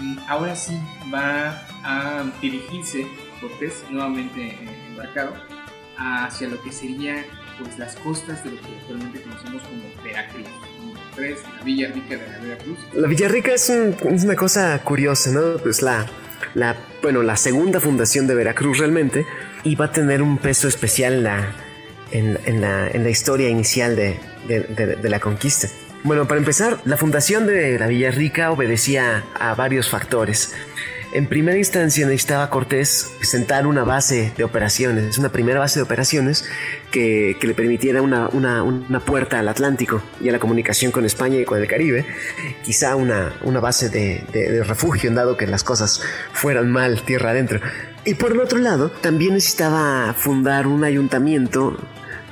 [0.00, 0.78] mm, ahora sí
[1.12, 3.06] va a dirigirse
[3.40, 4.56] Cortés, nuevamente
[4.88, 5.34] embarcado,
[5.98, 7.24] hacia lo que sería
[7.62, 10.46] pues las costas de lo que actualmente conocemos como Veracruz.
[10.80, 12.78] Número 3, la Villa Rica de la Veracruz.
[12.94, 15.58] La Villarrica es, un- es una cosa curiosa, ¿no?
[15.62, 16.06] Pues la,
[16.54, 19.24] la, bueno, la segunda fundación de Veracruz realmente,
[19.62, 21.52] y va a tener un peso especial en la,
[22.10, 25.68] en, en la, en la historia inicial de, de- de- de la conquista.
[26.04, 30.52] Bueno, para empezar, la fundación de la Villarrica obedecía a varios factores.
[31.14, 36.44] En primera instancia necesitaba Cortés sentar una base de operaciones, una primera base de operaciones
[36.90, 41.38] que, le permitiera una, una- una puerta al Atlántico y a la comunicación con España
[41.38, 42.04] y con el Caribe,
[42.64, 47.30] quizá una, una base de, de- de refugio dado que las cosas fueran mal tierra
[47.30, 47.60] adentro.
[48.04, 51.78] Y por el otro lado, también necesitaba fundar un ayuntamiento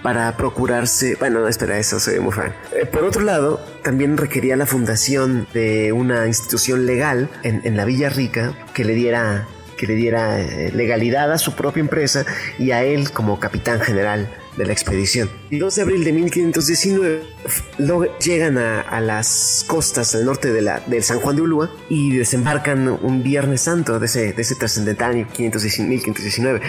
[0.02, 2.52] para procurarse, bueno, no, espera, eso soy muy fan.
[2.80, 7.84] Eh, por otro lado, también requería la fundación de una institución legal en, en la
[7.84, 9.46] Villa Rica que le diera
[9.78, 12.24] que le diera eh, legalidad a su propia empresa
[12.56, 15.28] y a él como capitán general de la expedición.
[15.50, 20.52] El 2 de abril de 1519 f- lo- llegan a, a las costas del norte
[20.52, 24.42] de la, del San Juan de Ulúa y desembarcan un Viernes Santo de ese, de
[24.42, 26.60] ese trascendental año 519, 1519.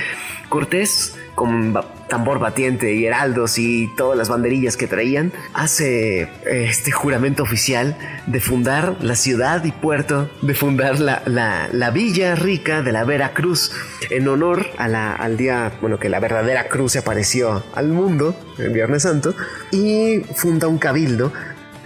[0.49, 1.73] Cortés, con
[2.09, 6.29] tambor batiente y heraldos y todas las banderillas que traían, hace eh,
[6.69, 12.35] este juramento oficial de fundar la ciudad y puerto, de fundar la, la- la villa
[12.35, 13.71] rica de la Veracruz,
[14.09, 18.35] en honor a la- al día, bueno, que la verdadera cruz se apareció al mundo,
[18.59, 19.33] el Viernes Santo,
[19.71, 21.31] y funda un cabildo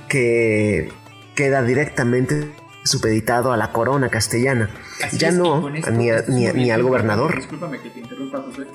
[0.07, 0.91] que
[1.35, 2.51] queda directamente
[2.83, 4.69] supeditado a la corona castellana.
[5.03, 7.35] Así ya no ni, a- ni ni al gobernador.
[7.37, 8.67] Discúlpame que te interrumpa, José,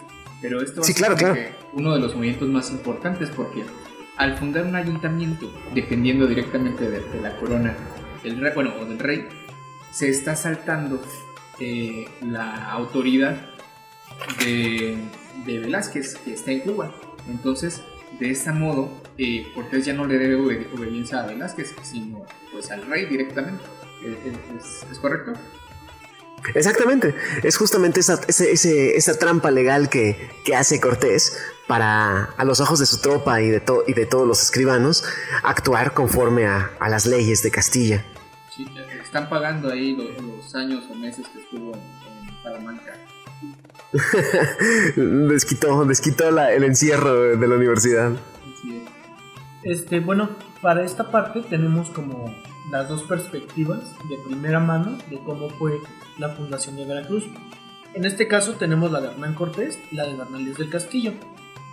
[0.43, 1.41] pero esto va Sí, a ser claro, claro.
[1.73, 3.65] uno de los movimientos más importantes porque
[4.17, 7.75] al fundar un ayuntamiento dependiendo directamente de, de la corona
[8.23, 9.27] del rey, bueno, o del rey,
[9.93, 11.01] se está saltando
[11.61, 13.37] eh, la autoridad
[14.45, 14.97] de,
[15.47, 16.95] de Velázquez que está en Cuba.
[17.29, 17.81] Entonces,
[18.19, 22.71] de este modo, eh, Cortés ya no le debe obedi- obediencia a Velázquez, sino pues
[22.71, 23.63] al rey directamente.
[24.05, 24.35] ¿Es,
[24.85, 25.33] es- es correcto?
[26.55, 32.79] Exactamente, es justamente esa, esa trampa legal que, que, hace Cortés para, a los ojos
[32.79, 35.05] de su tropa y de, y de todos los escribanos,
[35.43, 38.05] actuar conforme a, a, las leyes de Castilla.
[38.55, 38.67] Sí,
[39.03, 42.97] están pagando ahí los, años o meses que estuvo en, Salamanca.
[44.97, 48.13] desquitó desquitó el encierro de la universidad.
[49.63, 52.35] Este, bueno, para esta parte tenemos como
[52.73, 55.79] las dos perspectivas de primera mano de cómo fue
[56.19, 57.25] la fundación de Veracruz.
[57.93, 61.13] En este caso tenemos la de Hernán Cortés y la de Bernal del Castillo.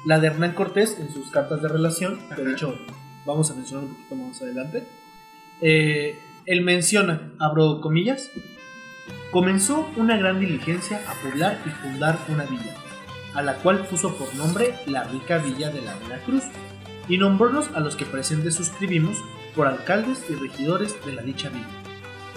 [0.05, 2.77] La de Hernán Cortés en sus cartas de relación, que de hecho
[3.25, 4.87] vamos a mencionar un poquito más adelante,
[5.61, 8.29] eh, él menciona, abro comillas,
[9.31, 12.75] comenzó una gran diligencia a poblar y fundar una villa,
[13.35, 16.43] a la cual puso por nombre la rica villa de la Veracruz,
[17.07, 19.17] y nombrónos a los que presentes suscribimos
[19.55, 21.67] por alcaldes y regidores de la dicha villa.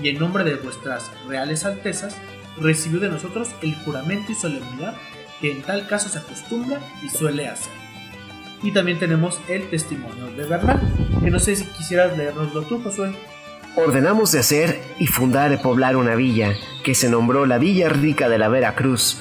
[0.03, 2.16] Y en nombre de vuestras reales altezas,
[2.59, 4.94] recibió de nosotros el juramento y solemnidad
[5.40, 7.72] que en tal caso se acostumbra y suele hacer.
[8.62, 10.81] Y también tenemos el testimonio de Bernal,
[11.22, 13.12] que no sé si quisieras leernoslo tú, Josué.
[13.75, 18.29] Ordenamos de hacer y fundar y poblar una villa, que se nombró la Villa Rica
[18.29, 19.18] de la Veracruz,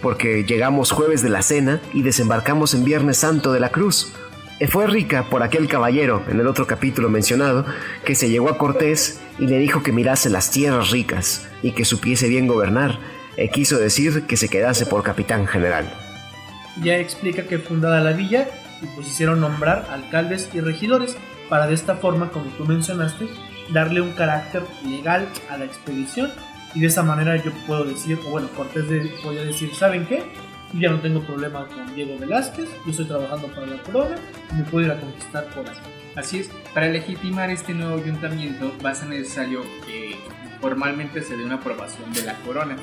[0.00, 4.12] porque llegamos jueves de la cena y desembarcamos en Viernes Santo de la Cruz,
[4.68, 7.64] fue rica por aquel caballero, en el otro capítulo mencionado,
[8.04, 11.84] que se llegó a Cortés y le dijo que mirase las tierras ricas y que
[11.86, 12.98] supiese bien gobernar,
[13.36, 15.88] e quiso decir que se quedase por capitán general.
[16.82, 18.48] Ya explica que fundada la villa
[18.82, 21.16] y pues hicieron nombrar alcaldes y regidores
[21.48, 23.28] para de esta forma, como tú mencionaste,
[23.72, 26.30] darle un carácter legal a la expedición
[26.74, 28.84] y de esa manera yo puedo decir, o bueno, Cortés
[29.22, 30.22] podía decir, ¿saben qué?
[30.74, 34.16] Ya no tengo problema con Diego Velázquez, yo estoy trabajando para la corona
[34.56, 35.76] me puedo ir a conquistar por ahí.
[36.16, 40.16] Así es, para legitimar este nuevo ayuntamiento va a ser necesario que
[40.60, 42.76] formalmente se dé una aprobación de la corona,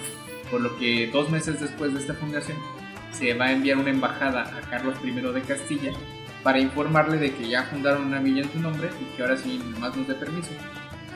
[0.50, 2.58] por lo que dos meses después de esta fundación
[3.12, 5.91] se va a enviar una embajada a Carlos I de Castilla
[6.43, 9.62] para informarle de que ya fundaron una villa en su nombre y que ahora sí
[9.80, 10.50] más nos dé permiso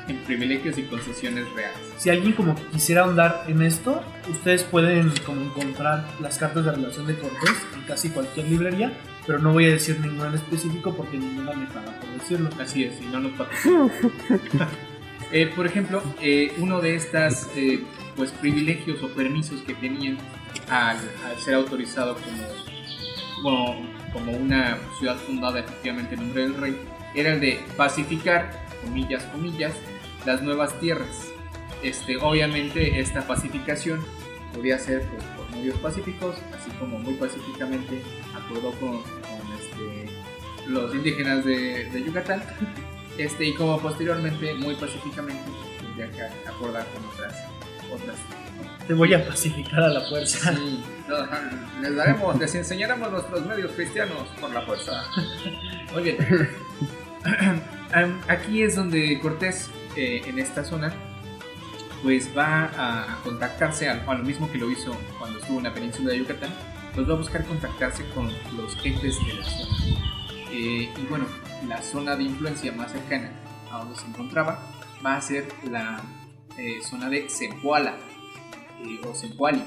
[0.08, 1.78] en privilegios y concesiones reales.
[1.98, 6.72] Si alguien como que quisiera ahondar en esto, ustedes pueden como encontrar las cartas de
[6.72, 8.94] relación de Cortés en casi cualquier librería,
[9.26, 12.50] pero no voy a decir ninguna en específico porque ninguna me paga por decirlo.
[12.60, 13.52] Así es, y no nos paga.
[15.34, 17.82] Eh, por ejemplo, eh, uno de estas eh,
[18.18, 20.18] pues privilegios o permisos que tenían
[20.70, 20.98] al,
[21.40, 22.44] ser autorizado como,
[23.42, 26.78] como, como una ciudad fundada efectivamente en nombre del rey
[27.16, 29.74] era el de pacificar comillas, comillas,
[30.26, 31.28] las nuevas tierras.
[31.84, 34.04] Este, obviamente esta pacificación
[34.54, 38.02] podía ser pues, por medios pacíficos, así como muy pacíficamente
[38.36, 39.02] acordó con,
[39.60, 40.10] este,
[40.68, 42.44] los indígenas de, Yucatán,
[43.18, 45.44] este, y como posteriormente muy pacíficamente
[45.80, 47.36] tendría que acordar con otras,
[47.92, 48.18] otras
[48.88, 50.54] te voy a pacificar a la fuerza.
[50.54, 50.84] Sí,
[51.82, 55.04] les daremos, les enseñaremos nuestros medios cristianos por la fuerza.
[55.94, 56.18] Muy bien.
[57.94, 60.94] Aquí es donde Cortés, eh, en esta zona,
[62.02, 66.12] pues va a contactarse a, lo mismo que lo hizo cuando estuvo en la península
[66.12, 66.54] de Yucatán,
[66.96, 69.76] pues va a buscar contactarse con los jefes de la zona.
[70.52, 71.26] Eh, y bueno,
[71.68, 73.30] la zona de influencia más cercana
[73.72, 74.60] a donde se encontraba
[75.06, 76.02] va a ser la
[76.58, 77.98] eh, zona de Zempoala
[79.06, 79.64] o Zempoali,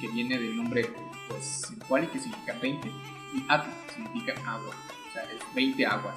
[0.00, 0.90] que viene del nombre
[1.28, 4.74] pues Zempoali, que significa 20, y Atu significa agua,
[5.08, 6.16] o sea, es 20 aguas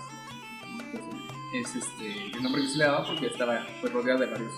[1.54, 4.54] es este, el nombre que se le daba porque estaba pues, rodeado de varios.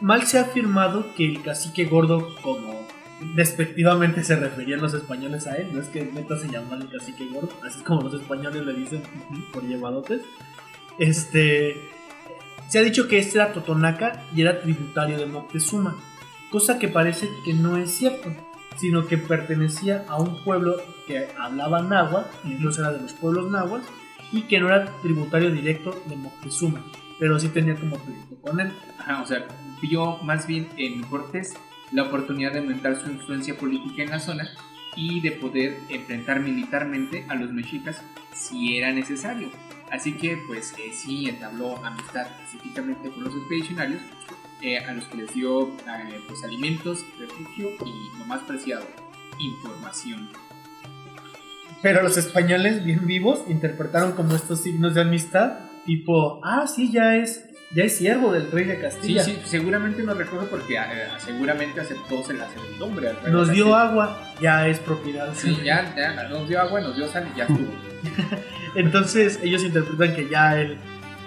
[0.00, 2.86] Mal se ha afirmado que el cacique gordo, como
[3.34, 7.26] despectivamente se referían los españoles a él, no es que neta se llamaba el cacique
[7.28, 9.02] gordo, así como los españoles le dicen
[9.52, 10.22] por llevadotes.
[10.98, 11.90] Este.
[12.68, 15.96] Se ha dicho que este era Totonaca y era tributario de Moctezuma,
[16.50, 18.34] cosa que parece que no es cierto,
[18.76, 23.86] sino que pertenecía a un pueblo que hablaba náhuatl, incluso era de los pueblos náhuatl,
[24.32, 26.84] y que no era tributario directo de Moctezuma,
[27.18, 28.72] pero sí tenía como proyecto con él.
[28.98, 29.46] Ajá, o sea,
[29.80, 31.54] vio más bien en Cortés
[31.92, 34.48] la oportunidad de aumentar su influencia política en la zona
[34.96, 38.00] y de poder enfrentar militarmente a los mexicas
[38.32, 39.50] si era necesario.
[39.90, 44.02] Así que pues eh, sí entabló amistad específicamente con los expedicionarios,
[44.64, 48.86] eh, a los que les dio eh, pues alimentos, refugio y lo más preciado,
[49.38, 50.30] información.
[51.82, 57.14] Pero los españoles, bien vivos, interpretaron como estos signos de amistad, tipo, ah, sí, ya
[57.16, 59.22] es, ya es siervo del rey de Castilla.
[59.22, 63.12] Sí, sí, seguramente no recuerdo porque eh, seguramente aceptó la servidumbre.
[63.30, 65.34] Nos dio agua, ya es propiedad.
[65.34, 67.70] Sí, ya, ya, nos dio agua, nos dio sal y ya estuvo.
[68.76, 70.78] Entonces ellos interpretan que ya el,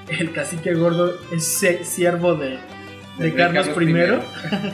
[0.08, 1.44] el cacique gordo es
[1.84, 2.58] siervo de,
[3.18, 4.74] de Carlos, I.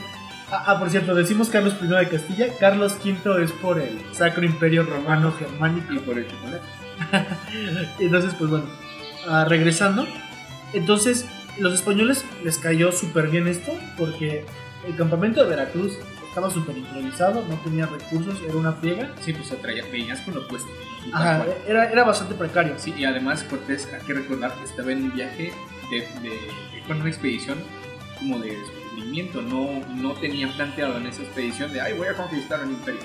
[0.50, 2.46] ah, por cierto, decimos Carlos I de Castilla.
[2.58, 5.92] Carlos V es por el Sacro Imperio Romano Germánico.
[5.92, 6.64] Y por el chocolate.
[7.98, 8.66] Entonces, pues bueno,
[9.28, 10.06] ah, regresando.
[10.72, 11.26] Entonces,
[11.58, 14.44] los españoles les cayó súper bien esto porque
[14.86, 19.08] el campamento de Veracruz estaba súper improvisado, no tenía recursos, era una friega.
[19.20, 20.68] Sí, pues se traía, venías con lo opuesto.
[21.12, 22.74] Ajá, era, era bastante precario.
[22.76, 25.52] Sí, y además Cortés, hay que recordar que estaba en un viaje
[25.90, 26.40] de, de,
[26.88, 27.58] con una expedición
[28.18, 32.60] como de descubrimiento, no, no tenía planteado en esa expedición de, ay, voy a conquistar
[32.62, 33.00] el imperio.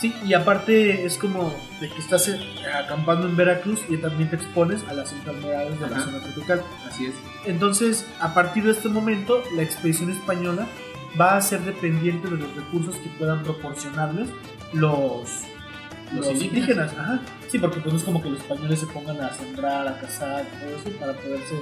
[0.00, 2.40] Sí, y aparte es como de que estás eh,
[2.84, 6.62] acampando en Veracruz y también te expones a las enfermedades de la zona tropical.
[6.88, 7.14] Así es.
[7.44, 10.66] Entonces, a partir de este momento, la expedición española
[11.20, 14.30] va a ser dependiente de los recursos que puedan proporcionarles
[14.72, 15.28] los,
[16.14, 16.42] Los los, indígenas.
[16.42, 16.92] indígenas.
[16.98, 17.20] Ajá.
[17.48, 20.44] Sí, porque pues no es como que los españoles se pongan a sembrar, a cazar,
[20.46, 21.54] todo eso para poderse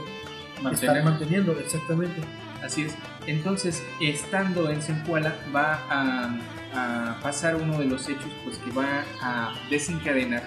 [0.62, 0.96] Mantener.
[0.96, 2.20] estar manteniendo, exactamente.
[2.62, 2.94] Así es.
[3.26, 9.52] Entonces, estando en Zempoala, va a, pasar uno de los hechos pues, que va a
[9.68, 10.42] desencadenar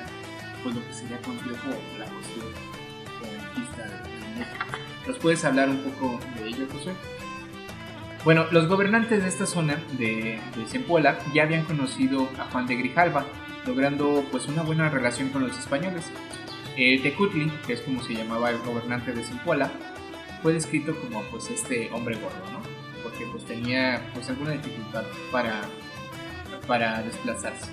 [0.63, 2.45] pues, lo que sería conocido como la cuestión
[3.19, 4.65] conquista de México.
[5.06, 6.93] ¿Nos puedes hablar un poco de ello, José?
[8.23, 13.26] Bueno, los gobernantes de esta zona de, de ya habían conocido a Juan de Grijalva,
[13.67, 16.06] logrando pues una buena relación con los españoles.
[16.78, 19.71] Eh, Tecutli, que es como se llamaba el gobernante de Zempoala,
[20.43, 22.60] fue descrito como pues este hombre gordo, ¿no?
[23.01, 25.62] Porque pues tenía pues alguna dificultad para,
[26.67, 27.71] para desplazarse.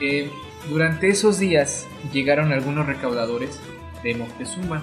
[0.00, 0.30] Eh,
[0.68, 3.60] durante esos días llegaron algunos recaudadores
[4.02, 4.82] de Moctezuma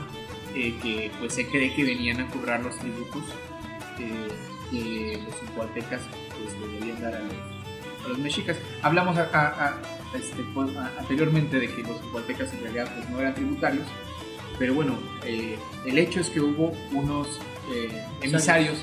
[0.53, 3.23] eh, que pues se cree que venían a cobrar los tributos
[3.99, 4.27] eh,
[4.69, 6.01] que los zucualtecas
[6.43, 7.33] pues le debían dar a los,
[8.05, 8.57] a los mexicas.
[8.83, 9.81] Hablamos a- a-
[10.15, 13.85] este, pues, anteriormente de que los zucualtecas en realidad pues, no eran tributarios,
[14.57, 17.39] pero bueno, eh, el hecho es que hubo unos
[17.73, 18.77] eh, emisarios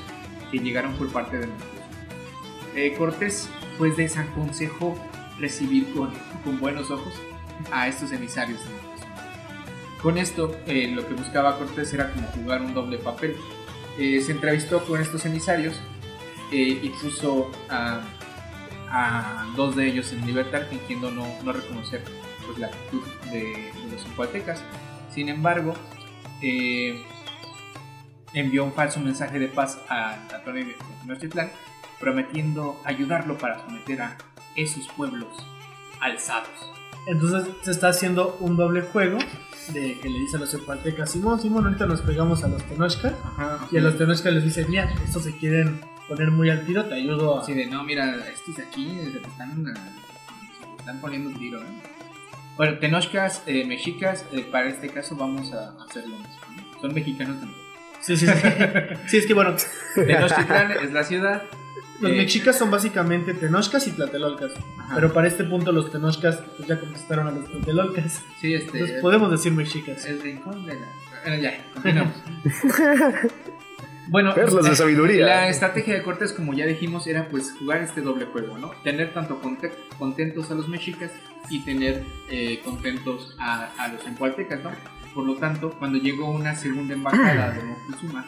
[0.51, 1.75] que llegaron por parte de Moctezuma.
[2.75, 4.99] Eh, Cortés pues desaconsejó
[5.39, 6.11] recibir con,
[6.43, 7.13] con buenos ojos
[7.71, 8.85] a estos emisarios de.
[10.03, 13.37] Con esto, eh, lo que buscaba Cortés era como jugar un doble papel.
[13.99, 15.81] Eh, se entrevistó con estos emisarios
[16.51, 18.03] y puso a,
[19.57, 22.03] dos de ellos en libertad, fingiendo no, no reconocer
[22.47, 24.63] pues, la actitud de, los zucualtecas.
[25.15, 25.75] Sin embargo,
[26.43, 27.03] eh,
[28.33, 31.51] envió un falso mensaje de paz a Antonio de Tenochtitlán,
[32.01, 34.17] prometiendo ayudarlo para someter a
[34.57, 35.29] esos pueblos
[36.01, 36.51] alzados.
[37.07, 39.19] Entonces se está haciendo un doble juego
[39.73, 43.15] de que le dice a los zapatecas, Simón, Simón, ahorita nos pegamos a los Tenochca.
[43.71, 46.95] Y a los Tenochca les dice, mira, estos se quieren poner muy al tiro, te
[46.95, 47.43] ayudo a...
[47.43, 49.81] Así de, no, mira, estos aquí se te están, eh,
[50.61, 51.61] se te están poniendo un tiro.
[51.61, 51.94] ¿eh?
[52.57, 56.35] Bueno, Tenochcas, eh, mexicas, eh, para este caso vamos a hacer lo mismo.
[56.81, 57.61] Son mexicanos también.
[58.01, 58.33] Sí, sí, sí.
[59.09, 59.57] sí, es que bueno,
[59.95, 61.43] Tenochtitlán es la ciudad.
[62.01, 64.53] los eh, mexicas son básicamente Tenochcas y Tlatelolcas.
[64.79, 64.95] Ajá.
[64.95, 68.23] Pero para este punto los Tenochcas pues, ya conquistaron a los Tlatelolcas.
[68.41, 68.79] Sí, este.
[68.79, 70.05] Entonces podemos decir mexicas.
[70.05, 70.87] El rincón de la.
[71.25, 72.15] Bueno, ya, continuamos.
[74.09, 75.27] bueno, Perlas de sabiduría.
[75.27, 78.71] La estrategia de Cortés, como ya dijimos, era pues jugar este doble juego, ¿no?
[78.83, 81.11] Tener tanto conte- contentos a los mexicas
[81.51, 84.71] y tener eh, contentos a, a los empualtecas, ¿no?
[85.15, 88.25] Por lo tanto, cuando llegó una segunda embajada de Moctezuma,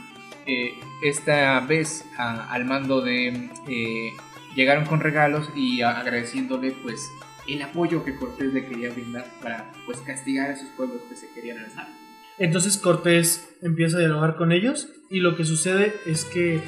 [0.47, 3.51] eh, esta vez a- al mando de...
[3.69, 4.11] eh,
[4.55, 7.11] llegaron con regalos y agradeciéndole pues
[7.47, 11.29] el apoyo que Cortés le quería brindar para pues castigar a esos pueblos que se
[11.31, 11.87] querían alzar.
[12.39, 16.61] Entonces Cortés empieza a dialogar con ellos y lo que sucede es que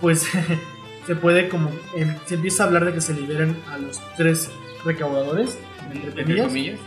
[0.00, 0.26] pues
[1.06, 4.50] se puede como em, se empieza a hablar de que se liberen a los tres
[4.84, 5.58] recaudadores
[5.92, 6.80] entre Entre comillas, comillas.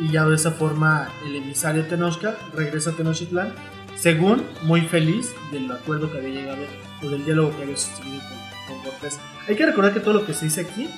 [0.00, 3.52] y ya de esa forma el emisario Tenochca regresa a Tenochtitlán
[3.96, 6.62] según muy feliz del acuerdo que había llegado
[7.02, 8.22] o del diálogo que había sostenido
[8.66, 9.18] con, con Cortés.
[9.48, 10.88] Hay que recordar que todo lo que se dice aquí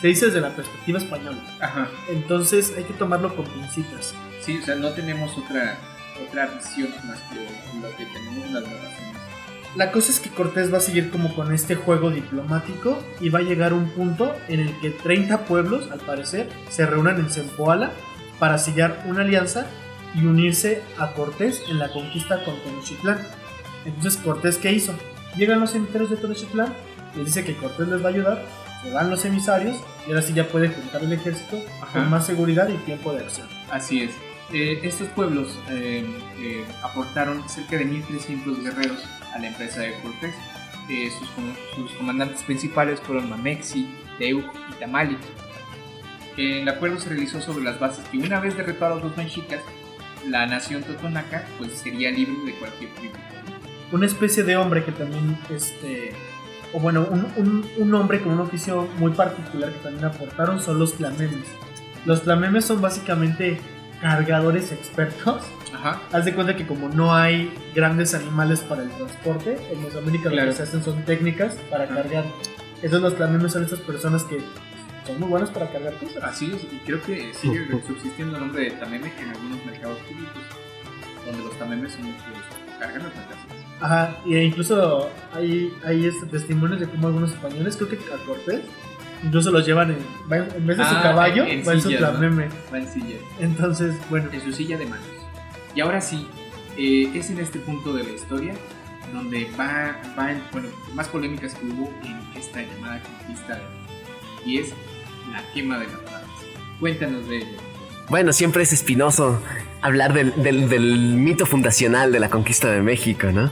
[0.00, 1.88] se dice desde la perspectiva española, Ajá.
[2.10, 4.14] entonces hay que tomarlo con pincitas.
[4.46, 5.76] Sí, o sea, no tenemos otra,
[6.24, 7.34] otra visión más que
[7.80, 9.16] lo que tenemos en las narraciones.
[9.74, 13.40] La cosa es que Cortés va a seguir como con este juego diplomático y va
[13.40, 17.90] a llegar un punto en el que 30 pueblos, al parecer, se reúnan en Zempoala
[18.38, 19.66] para sellar una alianza
[20.14, 23.18] y unirse a Cortés en la conquista con Tenochtitlán.
[23.84, 24.94] Entonces, ¿Cortés qué hizo?
[25.36, 26.72] Llegan los emisarios de Tenochtitlán,
[27.16, 28.44] les dice que Cortés les va a ayudar,
[28.82, 29.76] se van los emisarios
[30.06, 31.98] y ahora sí ya puede juntar el ejército Ajá.
[31.98, 33.48] con más seguridad y tiempo de acción.
[33.70, 34.25] Así es.
[34.52, 36.06] Eh, estos pueblos eh,
[36.38, 40.34] eh, aportaron cerca de 1.300 guerreros a la empresa de Cortés.
[41.18, 43.88] Sus, com- sus comandantes principales fueron Mamexi,
[44.18, 45.16] Teuc y Tamali.
[46.36, 49.60] El acuerdo se realizó sobre las bases que una vez derrotados los mexicas,
[50.28, 53.18] la nación totonaca pues sería libre de cualquier tributo.
[53.90, 53.96] ¿no?
[53.96, 56.12] una especie de hombre que también, este,
[56.72, 60.78] o bueno, un, un, un hombre con un oficio muy particular que también aportaron son
[60.78, 61.46] los tlamemes.
[62.04, 63.60] Los tlamemes son básicamente
[64.00, 65.42] cargadores expertos.
[65.74, 66.00] Ajá.
[66.12, 70.46] Haz de cuenta que como no hay grandes animales para el transporte, en Mesoamérica Claro.
[70.46, 71.94] lo que se hacen son técnicas para Ajá.
[71.96, 72.24] cargar.
[72.82, 74.38] Esos los tlamemes son estas personas que
[75.06, 76.22] son muy buenas para cargar cosas.
[76.22, 80.42] Así es, y creo que sigue subsistiendo el nombre de tameme en algunos mercados públicos,
[81.24, 83.56] donde los tamemes son los que cargan las mercancías.
[83.80, 88.60] Ajá, y incluso hay, hay este, testimonios de cómo algunos españoles, creo que a Cortés,
[89.22, 89.98] incluso los llevan en,
[90.30, 92.18] en, vez de su Ah, caballo, en- en va en su sillas, ¿no?
[92.72, 95.06] Va en silla, Entonces, bueno, en su silla de manos.
[95.74, 96.26] Y ahora sí,
[96.76, 98.54] eh, es en este punto de la historia
[99.12, 103.60] donde va, va en, bueno, más polémicas que hubo en esta llamada conquista,
[104.44, 104.70] y es
[105.32, 106.26] la quema de las naves.
[106.80, 107.56] Cuéntanos de ello.
[108.08, 109.40] Bueno, siempre es espinoso
[109.82, 110.68] hablar del, del-
[111.16, 113.50] mito fundacional de la conquista de México, ¿no?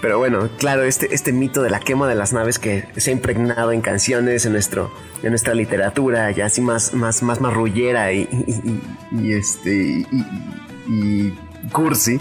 [0.00, 3.12] Pero bueno, claro, este, este mito de la quema de las naves que se ha
[3.12, 4.92] impregnado en canciones, en, nuestro,
[5.22, 8.80] en nuestra literatura, ya así más, más, más marrullera y, y-
[9.20, 10.06] y- este,
[10.88, 11.32] y
[11.72, 12.18] cursi.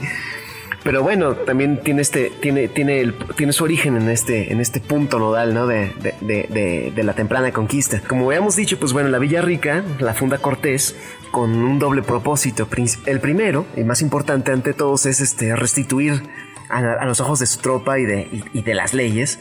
[0.83, 4.79] Pero bueno, también tiene este, tiene, tiene, el, tiene su origen en este, en este
[4.79, 5.67] punto nodal, ¿no?
[5.67, 8.01] De, de, de- de- la temprana conquista.
[8.07, 10.95] Como habíamos dicho, pues bueno, la Villa Rica la funda Cortés
[11.29, 12.67] con un doble propósito.
[13.05, 16.23] El primero, y más importante ante todos, es este restituir
[16.69, 19.39] a, a los ojos de su tropa y de, y- y de las leyes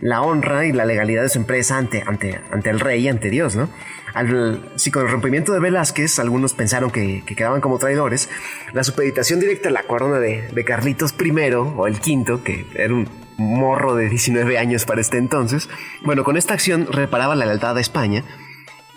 [0.00, 3.30] la honra y la legalidad de su empresa ante, ante, ante el rey y ante
[3.30, 3.68] Dios, ¿no?
[4.14, 8.28] Al, si con el rompimiento de Velázquez algunos pensaron que, que quedaban como traidores,
[8.72, 12.92] la supeditación directa a la corona de, de Carlitos I o el quinto, que era
[12.92, 13.08] un
[13.38, 15.68] morro de 19 años para este entonces,
[16.02, 18.24] bueno, con esta acción reparaba la lealtad a España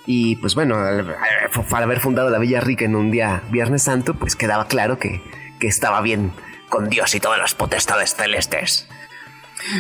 [0.06, 4.14] y pues bueno, al, al haber fundado la Villa Rica en un día Viernes Santo,
[4.14, 5.22] pues quedaba claro que,
[5.60, 6.32] que estaba bien
[6.70, 8.88] con Dios y todas las potestades celestes.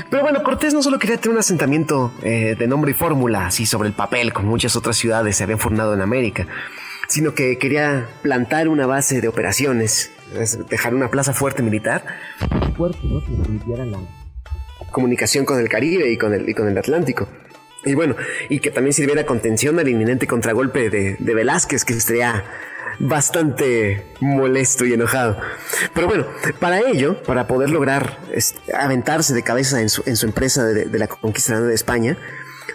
[0.09, 3.65] Pero bueno, Cortés no solo quería tener un asentamiento eh, de nombre y fórmula, así
[3.65, 6.47] sobre el papel, como muchas otras ciudades se habían fundado en América,
[7.07, 12.03] sino que quería plantar una base de operaciones, es dejar una plaza fuerte militar,
[12.75, 13.23] fuerte, ¿no?
[13.23, 17.27] que la comunicación con el Caribe y con el, y con el Atlántico.
[17.85, 18.15] Y bueno,
[18.49, 22.43] y que también sirviera contención al inminente contragolpe de, de Velázquez, que estaría
[22.99, 25.37] bastante molesto y enojado.
[25.93, 26.27] Pero bueno,
[26.59, 28.19] para ello, para poder lograr
[28.73, 32.17] aventarse de cabeza en su, en su empresa de, la conquista de España,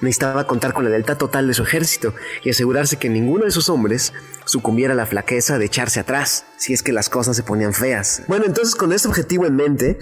[0.01, 3.69] necesitaba contar con la lealtad total de su ejército y asegurarse que ninguno de sus
[3.69, 4.13] hombres
[4.45, 8.23] sucumbiera a la flaqueza de echarse atrás, si es que las cosas se ponían feas.
[8.27, 9.99] Bueno, entonces con este objetivo en mente,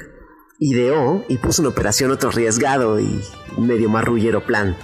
[0.61, 3.23] ideó y puso en operación otro arriesgado y
[3.59, 4.77] medio marrullero plan.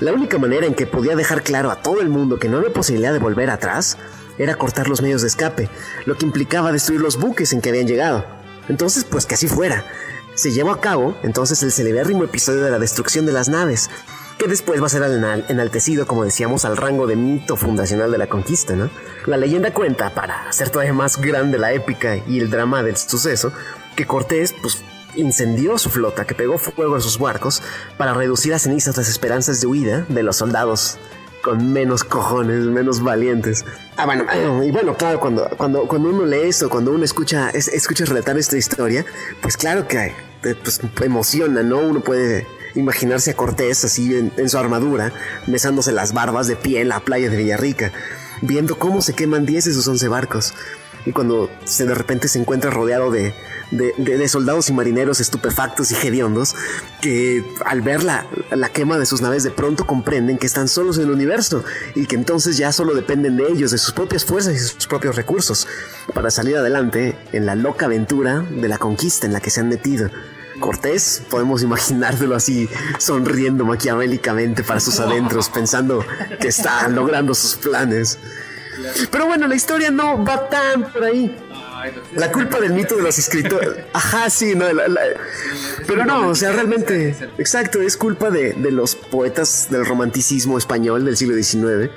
[0.00, 2.72] La única manera en que podía dejar claro a todo el mundo que no había
[2.72, 3.98] posibilidad de volver atrás
[4.38, 5.68] era cortar los medios de escape,
[6.04, 8.24] lo que implicaba destruir los buques en que habían llegado.
[8.68, 9.84] Entonces, pues que así fuera.
[10.34, 13.88] Se llevó a cabo entonces el celebérrimo episodio de la destrucción de las naves,
[14.36, 18.18] que después va a ser enal- enaltecido, como decíamos, al rango de mito fundacional de
[18.18, 18.90] la conquista, ¿no?
[19.24, 23.50] La leyenda cuenta, para hacer todavía más grande la épica y el drama del suceso,
[23.94, 24.82] que Cortés, pues,
[25.16, 27.62] incendió su flota, que pegó fuego a sus barcos,
[27.98, 30.98] para reducir a cenizas las esperanzas de huida de los soldados
[31.42, 33.64] con menos cojones, menos valientes.
[33.96, 34.24] Ah, bueno,
[34.64, 38.36] y bueno, claro, cuando, cuando, cuando uno lee esto, cuando uno escucha, es- escucha relatar
[38.36, 39.04] esta historia,
[39.42, 40.12] pues claro que
[40.42, 41.78] eh, pues, emociona, ¿no?
[41.78, 45.12] Uno puede imaginarse a Cortés así en, en su armadura,
[45.46, 47.92] besándose las barbas de pie en la playa de Villarrica,
[48.42, 50.52] viendo cómo se queman 10 de sus 11 barcos.
[51.06, 53.32] Y cuando se de repente se encuentra rodeado de,
[53.70, 56.54] de, de- soldados y marineros estupefactos y hediondos,
[57.00, 60.98] que al ver la, la quema de sus naves de pronto comprenden que están solos
[60.98, 61.64] en el universo
[61.94, 65.16] y que entonces ya solo dependen de ellos, de sus propias fuerzas y sus propios
[65.16, 65.66] recursos,
[66.14, 69.68] para salir adelante en la loca aventura de la conquista en la que se han
[69.68, 70.10] metido.
[70.58, 76.04] Cortés, podemos imaginártelo así, sonriendo maquiavélicamente para sus adentros, pensando
[76.40, 78.18] que está logrando sus planes.
[79.10, 81.34] Pero bueno, la historia no va tan por ahí.
[82.14, 83.70] La culpa del mito de los escritores.
[83.92, 84.72] Ajá, sí, no.
[84.72, 85.00] la- la-
[85.86, 87.14] Pero no, o sea, realmente.
[87.38, 91.90] Exacto, es culpa de, de los poetas del romanticismo español del siglo XIX.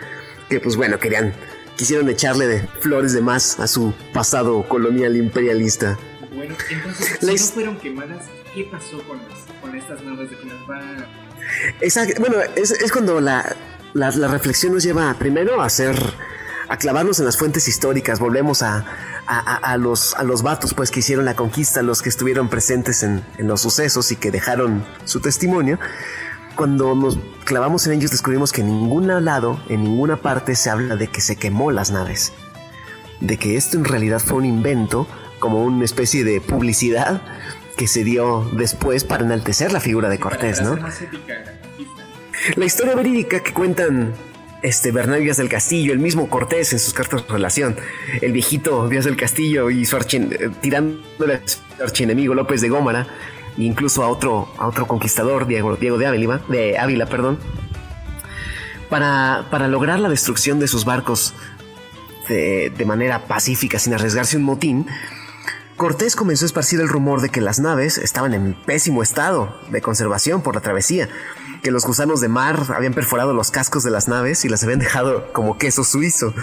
[0.50, 1.34] Que, pues bueno, querían.
[1.76, 5.98] Quisieron echarle de flores de más a su pasado colonial imperialista.
[6.36, 9.20] Bueno, entonces, si no fueron quemadas, ¿qué pasó con,
[9.62, 10.82] con estas naves de que las va
[11.82, 12.20] Exacto.
[12.20, 13.56] Bueno, es, es cuando la,
[13.94, 15.96] la, la reflexión nos lleva primero a hacer.
[16.70, 18.20] A clavarnos en las fuentes históricas.
[18.20, 18.86] Volvemos a,
[19.26, 23.24] a, los, a los vatos pues, que hicieron la conquista, los que estuvieron presentes en,
[23.38, 25.80] en los sucesos y que dejaron su testimonio.
[26.56, 30.96] Cuando nos clavamos en ellos, descubrimos que en ningún lado, en ninguna parte, se habla
[30.96, 32.34] de que se quemó las naves.
[33.20, 35.08] De que esto en realidad fue un invento,
[35.40, 37.22] como una especie de publicidad
[37.78, 40.78] que se dio después para enaltecer la figura de Cortés, ¿no?
[42.56, 44.14] La historia verídica que cuentan
[44.62, 47.78] este Bernal Díaz del Castillo, el mismo Cortés en sus cartas de relación,
[48.22, 52.70] el viejito Díaz del Castillo y su archin, eh, tirándole a su archienemigo López de
[52.70, 53.08] Gómara,
[53.58, 57.40] e incluso a otro, a otro conquistador, Diego, Diego de, Ávila, de Ávila, perdón,
[58.90, 61.34] para, para lograr la destrucción de sus barcos
[62.28, 64.86] de, de manera pacífica, sin arriesgarse un motín,
[65.80, 69.82] Cortés comenzó a esparcir el rumor de que las naves estaban en pésimo estado de
[69.82, 71.08] conservación por la travesía,
[71.64, 74.80] que los gusanos de mar habían perforado los cascos de las naves y las habían
[74.80, 76.34] dejado como queso suizo.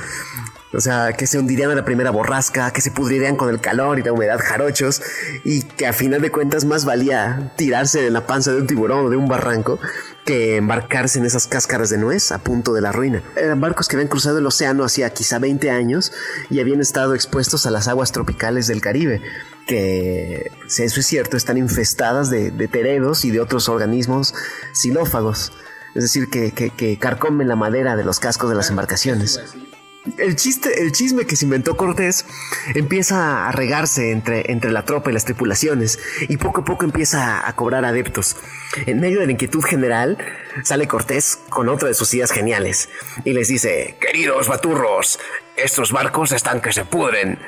[0.72, 3.98] O sea, que se hundirían en la primera borrasca, que se pudrirían con el calor
[3.98, 5.02] y la humedad jarochos,
[5.44, 9.04] y que a final de cuentas más valía tirarse en la panza de un tiburón
[9.04, 9.78] o de un barranco
[10.26, 13.22] que embarcarse en esas cáscaras de nuez a punto de la ruina.
[13.36, 16.12] Eran barcos que habían cruzado el océano hacía quizá 20 años
[16.50, 19.22] y habían estado expuestos a las aguas tropicales del Caribe,
[19.66, 24.34] que, si eso es cierto, están infestadas de, de teredos y de otros organismos
[24.72, 25.52] xilófagos,
[25.94, 29.40] es decir, que, que, que carcomen la madera de los cascos de las embarcaciones
[30.18, 32.24] el chiste, el chisme que se inventó Cortés
[32.74, 35.98] empieza a regarse entre, entre la tropa y las tripulaciones
[36.28, 38.36] y poco a poco empieza a cobrar adeptos.
[38.86, 40.18] En medio de la inquietud general,
[40.62, 42.88] sale Cortés con otra de sus ideas geniales
[43.24, 45.18] y les dice, queridos baturros,
[45.56, 47.38] estos barcos están que se pudren.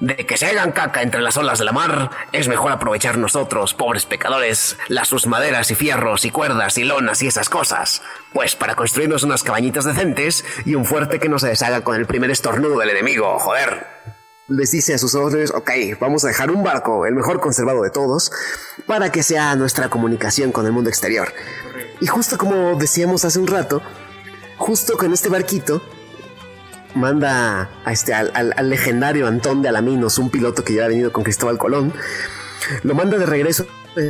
[0.00, 3.74] De que se hagan caca entre las olas de la mar, es mejor aprovechar nosotros,
[3.74, 8.00] pobres pecadores, las sus maderas y fierros y cuerdas y lonas y esas cosas.
[8.32, 12.06] Pues para construirnos unas cabañitas decentes y un fuerte que no se deshaga con el
[12.06, 13.86] primer estornudo del enemigo, joder.
[14.46, 15.70] Les dice a sus órdenes, ok,
[16.00, 18.30] vamos a dejar un barco, el mejor conservado de todos,
[18.86, 21.34] para que sea nuestra comunicación con el mundo exterior.
[22.00, 23.82] Y justo como decíamos hace un rato,
[24.56, 25.82] justo con este barquito,
[26.94, 31.24] manda a este, al, legendario Antón de Alaminos, un piloto que ya ha venido con
[31.24, 31.92] Cristóbal Colón,
[32.82, 33.66] lo manda de regreso
[33.96, 34.00] a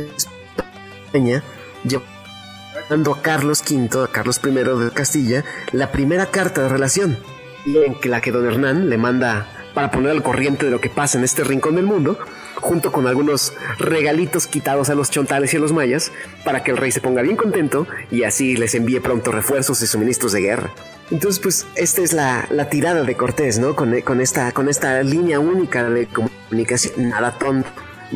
[1.07, 1.43] España,
[1.83, 7.17] llevando a Carlos V, a Carlos I de Castilla, la primera carta de relación,
[7.65, 11.17] en la que don Hernán le manda para poner al corriente de lo que pasa
[11.17, 12.17] en este rincón del mundo,
[12.55, 16.11] junto con algunos regalitos quitados a los chontales y a los mayas,
[16.43, 19.87] para que el rey se ponga bien contento y así les envíe pronto refuerzos y
[19.87, 20.71] suministros de guerra.
[21.11, 23.75] Entonces, pues, esta es la, tirada de Cortés, ¿no?
[23.75, 27.65] Con, esta, con esta línea única de comunicación, Nadatón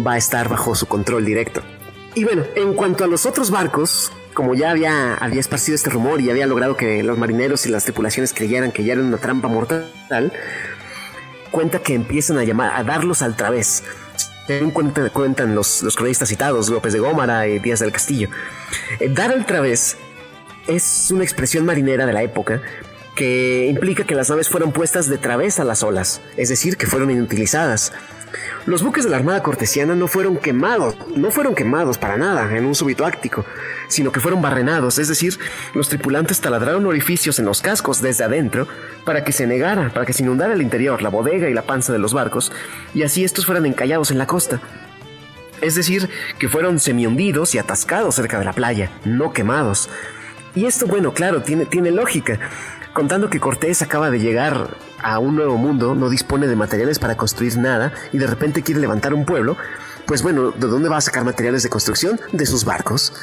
[0.05, 1.61] va a estar bajo su control directo.
[2.15, 6.21] Y bueno, en cuanto a los otros barcos, como ya había, había esparcido este rumor
[6.21, 9.47] y había logrado que los marineros y las tripulaciones creyeran que ya era una trampa
[9.47, 10.31] mortal,
[11.49, 13.83] cuenta que empiezan a llamar, a darlos al través.
[14.73, 18.29] Cuentan, cuentan los, los cronistas citados, López de Gómara y Díaz del Castillo.
[18.99, 19.97] Eh, dar al través
[20.67, 22.61] es una expresión marinera de la época
[23.15, 26.87] que implica que las naves fueron puestas de través a las olas, es decir, que
[26.87, 27.93] fueron inutilizadas.
[28.65, 32.65] Los buques de la Armada Cortesiana no fueron quemados, no fueron quemados para nada en
[32.65, 33.45] un súbito áctico,
[33.87, 35.37] sino que fueron barrenados, es decir,
[35.75, 38.67] los tripulantes taladraron orificios en los cascos desde adentro
[39.05, 41.93] para que se negara, para que se inundara el interior, la bodega y la panza
[41.93, 42.51] de los barcos,
[42.95, 44.59] y así estos fueran encallados en la costa.
[45.61, 46.09] Es decir,
[46.39, 49.89] que fueron semi-hundidos y atascados cerca de la playa, no quemados.
[50.55, 52.39] Y esto, bueno, claro, tiene, tiene lógica.
[52.93, 57.17] Contando que Cortés acaba de llegar a un nuevo mundo, no dispone de materiales para
[57.17, 59.57] construir nada y de repente quiere levantar un pueblo,
[60.05, 62.19] pues bueno, ¿de dónde va a sacar materiales de construcción?
[62.31, 63.13] De sus barcos.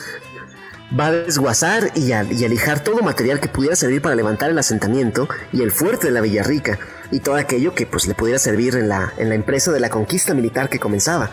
[0.99, 4.51] Va a desguazar y a, y a lijar todo material que pudiera servir para levantar
[4.51, 6.81] el asentamiento y el fuerte de la Villarrica
[7.13, 9.89] y todo aquello que pues le pudiera servir en la, en la empresa de la
[9.89, 11.31] conquista militar que comenzaba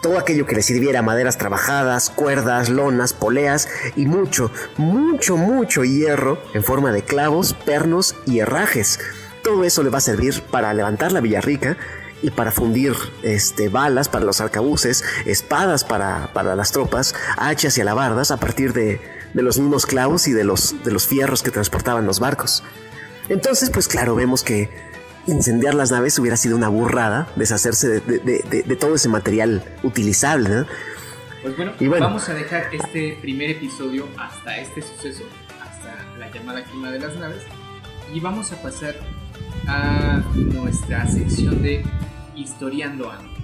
[0.00, 6.42] todo aquello que le sirviera maderas trabajadas, cuerdas, lonas, poleas y mucho, mucho, mucho hierro
[6.54, 8.98] en forma de clavos, pernos y herrajes.
[9.42, 11.76] Todo eso le va a servir para levantar la Villarrica
[12.22, 17.80] y para fundir este, balas para los arcabuces, espadas para, para las tropas, hachas y
[17.80, 19.00] alabardas a partir de,
[19.32, 22.62] de los mismos clavos y de los, de los fierros que transportaban los barcos.
[23.28, 24.68] Entonces, pues claro, vemos que
[25.26, 30.66] incendiar las naves hubiera sido una burrada, deshacerse de, todo ese material utilizable.
[31.42, 35.24] Pues bueno, y bueno, vamos a dejar este primer episodio hasta este suceso,
[35.60, 37.42] hasta la llamada quema de las naves,
[38.12, 38.94] y vamos a pasar
[39.66, 41.82] a nuestra sección de
[42.34, 43.39] Historiando Ando.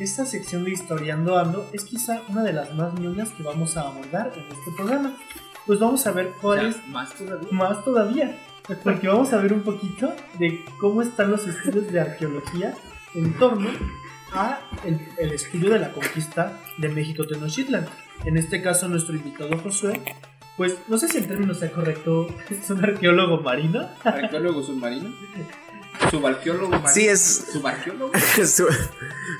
[0.00, 3.82] Esta sección de Historiando Ando es quizá una de las más ñoñas que vamos a
[3.82, 5.14] abordar en este programa.
[5.66, 6.88] Pues vamos a ver cuál es.
[6.88, 7.48] Más todavía.
[7.50, 8.38] Más todavía.
[8.82, 12.74] Porque vamos a ver un poquito de cómo están los estudios de arqueología
[13.14, 13.68] en torno
[14.32, 17.84] a el, estudio de la conquista de México Tenochtitlan.
[18.24, 20.00] En este caso, nuestro invitado Josué,
[20.56, 23.86] pues no sé si en términos sea correcto, es un arqueólogo marino.
[24.02, 25.10] ¿Arqueólogo submarino?
[26.10, 26.88] Subarqueólogo.
[26.88, 28.12] Sí, es- Subarqueólogo.
[28.46, 28.68] Su-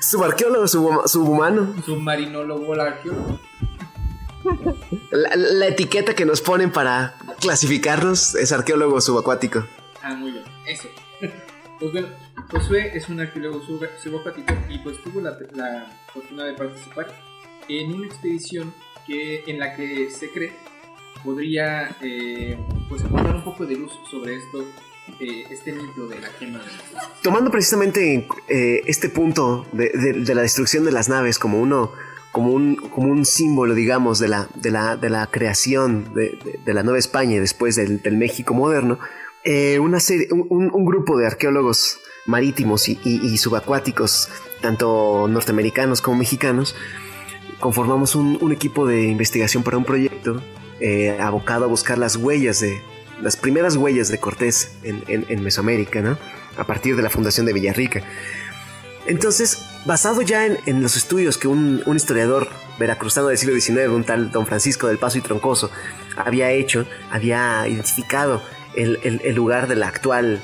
[0.01, 1.73] subarqueólogo, sub- subhumano.
[1.85, 3.39] Submarinólogo, arqueólogo.
[5.11, 9.65] La, la etiqueta que nos ponen para clasificarnos es arqueólogo subacuático.
[10.01, 10.87] Ah, muy bien, eso.
[11.79, 12.09] Pues bueno,
[12.51, 17.07] Josué es un arqueólogo sub- subacuático y pues tuvo la, la fortuna de participar
[17.67, 18.71] en una expedición
[19.07, 20.55] que, en la que se cree
[21.23, 22.55] podría eh,
[22.87, 24.63] pues aportar un poco de luz sobre esto,
[25.19, 26.61] eh, este mito de la quema
[27.21, 31.91] Tomando precisamente eh, este punto de, de- de la destrucción de las naves como uno,
[32.31, 36.73] como un, como un símbolo, digamos, de la, de la, de la creación de, de-
[36.73, 38.99] la Nueva España después del, del México moderno,
[39.43, 44.29] eh, una serie, un- un grupo de arqueólogos marítimos y, y- y subacuáticos,
[44.61, 46.75] tanto norteamericanos como mexicanos,
[47.59, 50.41] conformamos un, un equipo de investigación para un proyecto
[50.79, 52.81] eh, abocado a buscar las huellas de
[53.21, 56.17] las primeras huellas de Cortés en, en- en Mesoamérica, ¿no?
[56.57, 58.01] A partir de la fundación de Villarrica.
[59.07, 62.49] Entonces, basado ya en, en los estudios que un, un historiador
[62.79, 65.71] veracruzano del siglo XIX, un tal don Francisco del Paso y Troncoso,
[66.15, 68.41] había hecho, había identificado
[68.75, 70.41] el, el- lugar de la actual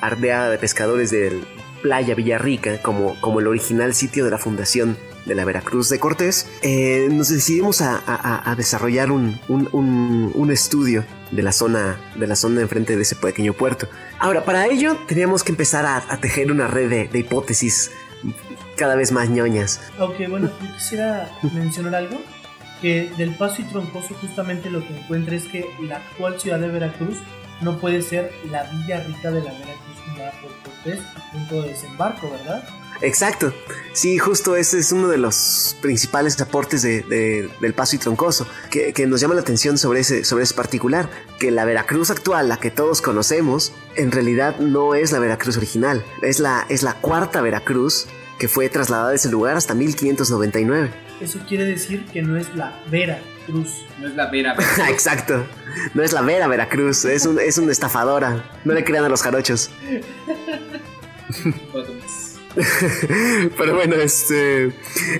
[0.00, 1.42] ardeada de pescadores de
[1.82, 4.96] Playa Villarrica como, como el original sitio de la fundación
[5.28, 12.00] de la Veracruz de Cortés, eh, nos decidimos a, desarrollar un, estudio de la zona
[12.16, 13.86] de la zona enfrente de ese pequeño puerto.
[14.18, 17.90] Ahora, para ello teníamos que empezar a, tejer una red de, hipótesis
[18.76, 19.80] cada vez más ñoñas.
[19.98, 22.20] Aunque bueno, yo quisiera mencionar algo,
[22.80, 26.68] que del Paso y Troncoso justamente lo que encuentra es que la actual ciudad de
[26.68, 27.18] Veracruz
[27.60, 31.00] no puede ser la villa rica de la Veracruz fundada por Cortés
[31.32, 32.66] punto de desembarco, ¿verdad?
[33.00, 33.52] Exacto.
[33.92, 38.46] Sí, justo ese es uno de los principales aportes de- de- del Paso y Troncoso,
[38.70, 42.48] que, que nos llama la atención sobre ese, sobre ese particular, que la Veracruz actual,
[42.48, 46.94] la que todos conocemos, en realidad no es la Veracruz original, es la, es la
[46.94, 48.06] cuarta Veracruz
[48.38, 50.90] que fue trasladada de ese lugar hasta 1599.
[51.20, 53.84] Eso quiere decir que no es la Vera Cruz.
[53.98, 54.54] No es la vera,
[54.88, 55.44] Exacto.
[55.94, 58.48] No es la Vera Veracruz, es, un, es una estafadora.
[58.64, 59.70] No le crean a los jarochos.
[63.56, 64.72] Pero bueno, este.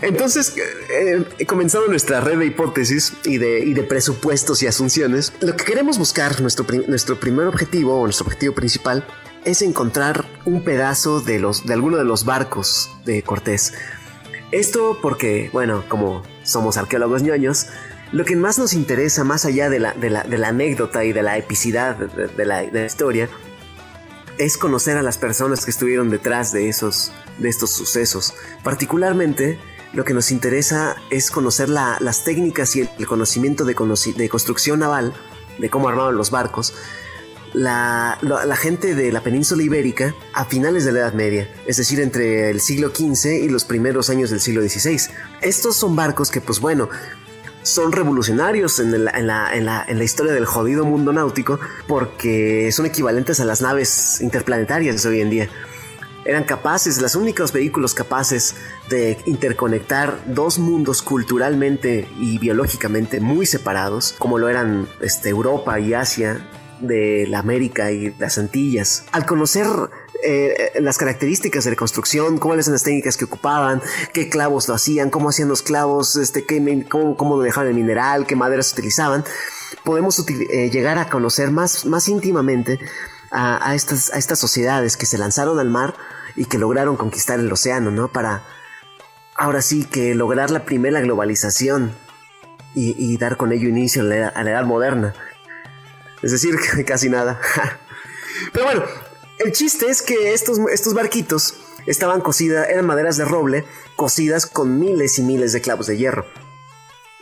[0.03, 0.55] Entonces,
[0.91, 5.65] eh, comenzando nuestra red de hipótesis y de, y de presupuestos y asunciones, lo que
[5.65, 9.05] queremos buscar, nuestro, nuestro primer objetivo o nuestro objetivo principal,
[9.45, 13.75] es encontrar un pedazo de, los, de alguno de los barcos de Cortés.
[14.51, 17.67] Esto porque, bueno, como somos arqueólogos ñoños,
[18.13, 21.13] lo que más nos interesa, más allá de la, de la, de la anécdota y
[21.13, 23.29] de la epicidad de la, de la historia,
[24.39, 28.35] es conocer a las personas que estuvieron detrás de esos de estos sucesos.
[28.65, 29.59] Particularmente,
[29.93, 33.75] lo que nos interesa es conocer la- las técnicas y el, conocimiento de,
[34.17, 35.15] de construcción naval,
[35.59, 36.75] de cómo armaban los barcos,
[37.55, 41.77] la, la- la gente de la península ibérica a finales de la Edad Media, es
[41.79, 45.01] decir, entre el siglo XV y los primeros años del siglo XVI.
[45.41, 46.89] Estos son barcos que, pues bueno,
[47.63, 52.71] son revolucionarios en, en la, en la- en la historia del jodido mundo náutico porque
[52.73, 55.49] son equivalentes a las naves interplanetarias de hoy en día.
[56.25, 58.55] Eran capaces, los únicos vehículos capaces
[58.91, 65.95] de interconectar dos mundos culturalmente y biológicamente muy separados, como lo eran este, Europa y
[65.95, 66.47] Asia,
[66.81, 69.05] de la América y las Antillas.
[69.11, 69.67] Al conocer
[70.25, 73.81] eh, las características de la construcción, cuáles son las técnicas que ocupaban,
[74.13, 78.27] qué clavos lo hacían, cómo hacían los clavos, este, qué, cómo, cómo dejaban el mineral,
[78.27, 79.25] qué maderas utilizaban,
[79.85, 82.81] podemos eh, llegar a conocer más, más íntimamente
[83.31, 85.95] a, estas, a estas sociedades que se lanzaron al mar
[86.35, 88.09] y que lograron conquistar el océano, ¿no?
[88.09, 88.43] Para
[89.37, 91.93] ahora sí que lograr la primera globalización
[92.75, 95.13] y, dar con ello inicio a la, a la edad moderna.
[96.23, 96.55] Es decir,
[96.87, 97.41] casi nada.
[98.53, 98.85] Pero bueno,
[99.41, 101.55] el chiste es que estos, estos barquitos
[101.87, 103.65] estaban cosidas, eran maderas de roble,
[103.97, 106.27] cosidas con miles y miles de clavos de hierro.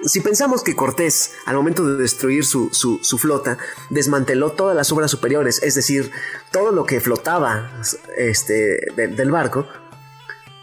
[0.05, 3.57] Si pensamos que Cortés, al momento de destruir su, su- flota,
[3.89, 6.11] desmanteló todas las obras superiores, es decir,
[6.53, 7.71] todo lo que flotaba
[8.17, 9.67] este, de- del barco,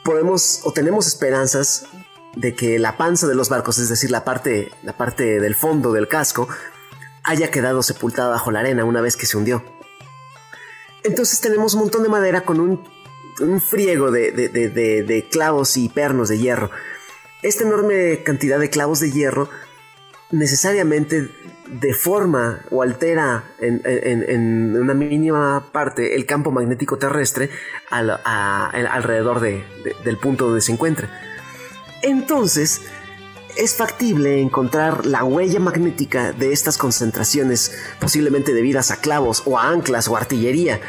[0.03, 1.85] podemos o tenemos esperanzas
[2.35, 5.91] de que la panza de los barcos, es decir, la parte, la parte del fondo
[5.93, 6.47] del casco,
[7.23, 9.63] haya quedado sepultada bajo la arena una vez que se hundió.
[11.03, 12.83] Entonces tenemos un montón de madera con un,
[13.41, 16.69] un friego de, de- de- clavos y pernos de hierro.
[17.41, 19.49] Esta enorme cantidad de clavos de hierro
[20.31, 21.29] necesariamente
[21.67, 27.49] deforma o altera en, en- en una mínima parte el campo magnético terrestre
[27.89, 31.09] al- a- al- alrededor de- de- del punto donde se encuentra.
[32.01, 32.81] Entonces,
[33.55, 39.69] es factible encontrar la huella magnética de estas concentraciones, posiblemente debidas a clavos o a
[39.69, 40.79] anclas o artillería,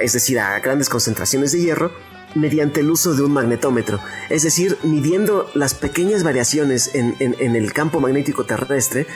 [0.00, 1.92] es decir, a grandes concentraciones de hierro,
[2.34, 3.98] mediante el uso de un magnetómetro,
[4.28, 9.06] es decir, midiendo las pequeñas variaciones en, el campo magnético terrestre,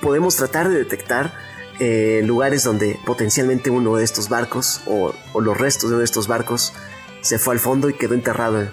[0.00, 1.34] podemos tratar de detectar
[1.78, 6.26] eh, lugares donde potencialmente uno de estos barcos o, los restos de uno de estos
[6.26, 6.72] barcos
[7.20, 8.66] se fue al fondo y quedó enterrado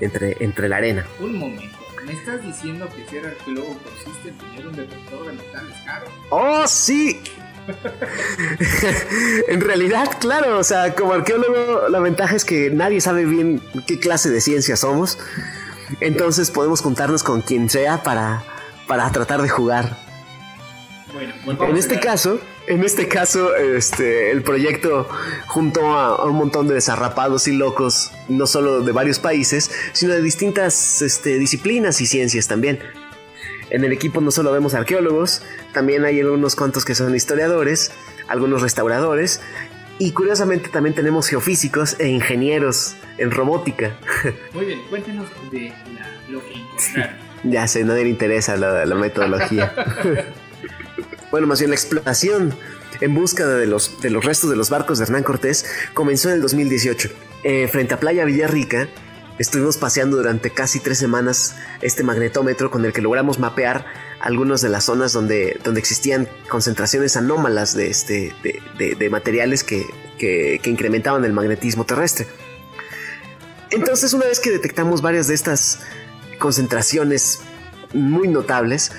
[0.00, 1.06] entre, entre la arena.
[1.20, 1.79] Un momento,
[2.10, 6.06] ¿me estás diciendo que ser arqueólogo consiste en tener un detector de metales caro?
[6.30, 7.22] ¡Oh, sí!
[9.48, 14.00] en realidad, claro, o sea, como arqueólogo, la ventaja es que nadie sabe bien qué
[14.00, 15.18] clase de ciencia somos.
[16.00, 18.42] Entonces podemos juntarnos con quien sea para,
[18.88, 19.96] para tratar de jugar.
[21.12, 22.40] Bueno, en este caso,
[22.70, 25.08] en este caso, este, el proyecto
[25.48, 30.22] junto a, un montón de desarrapados y locos, no solo de varios países, sino de
[30.22, 32.78] distintas este, disciplinas y ciencias también.
[33.70, 35.42] En el equipo no solo vemos arqueólogos,
[35.72, 37.90] también hay algunos cuantos que son historiadores,
[38.28, 39.40] algunos restauradores
[39.98, 43.96] y curiosamente también tenemos geofísicos e ingenieros en robótica.
[44.54, 45.72] Muy bien, cuéntenos de
[46.28, 47.16] lo que encontraron.
[47.42, 49.74] Ya sé, nadie le interesa la, metodología.
[51.30, 52.54] bueno, más bien la exploración
[53.00, 55.64] en busca de los, de los restos de los barcos de Hernán Cortés
[55.94, 57.08] comenzó en el 2018.
[57.42, 58.88] Eh, frente a Playa Villarrica,
[59.40, 63.86] Estuvimos paseando durante casi tres semanas este magnetómetro con el que logramos mapear
[64.20, 68.34] algunas de las zonas donde, donde existían concentraciones anómalas de, este,
[68.76, 69.86] de, materiales que,
[70.18, 72.26] que, incrementaban el magnetismo terrestre.
[73.70, 75.80] Entonces, una vez que detectamos varias de estas
[76.38, 77.40] concentraciones
[77.94, 78.92] muy notables,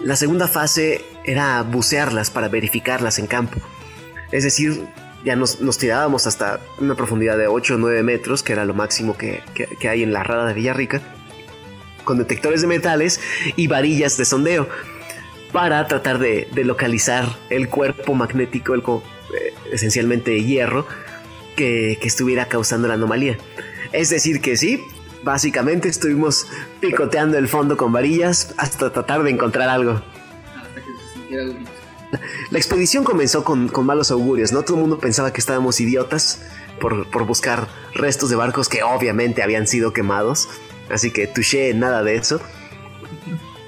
[0.00, 3.60] la segunda fase era bucearlas para verificarlas en campo.
[4.30, 4.86] Es decir,
[5.24, 9.16] ya nos, tirábamos hasta una profundidad de 8 o 9 metros, que era lo máximo
[9.16, 9.42] que,
[9.88, 11.00] hay en la rada de Villarrica,
[12.04, 13.20] con detectores de metales
[13.56, 14.68] y varillas de sondeo
[15.52, 20.86] para tratar de, localizar el cuerpo magnético, el, eh, esencialmente hierro,
[21.56, 23.38] que, estuviera causando la anomalía.
[23.92, 24.82] Es decir, que sí,
[25.22, 26.48] básicamente estuvimos
[26.80, 30.02] picoteando el fondo con varillas hasta tratar de encontrar algo.
[32.50, 34.62] La expedición comenzó con, malos augurios, ¿no?
[34.62, 36.40] Todo el mundo pensaba que estábamos idiotas
[36.80, 40.48] por, buscar restos de barcos que obviamente habían sido quemados.
[40.90, 42.40] Así que touché nada de eso.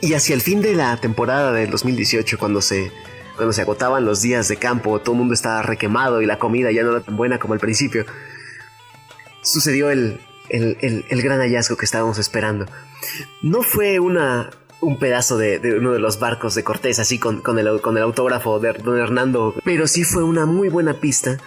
[0.01, 2.93] Y hacia el fin de la temporada del 2018, cuando se,
[3.37, 6.71] cuando se agotaban los días de campo, todo el mundo estaba requemado y la comida
[6.71, 8.05] ya no era tan buena como al principio,
[9.43, 12.67] sucedió el, el gran hallazgo que estábamos esperando.
[13.43, 14.51] No fue una,
[14.81, 18.59] un pedazo de, uno de los barcos de Cortés, así con, el, con el autógrafo
[18.59, 19.55] de don Hernando.
[19.65, 21.39] Pero sí fue una muy buena pista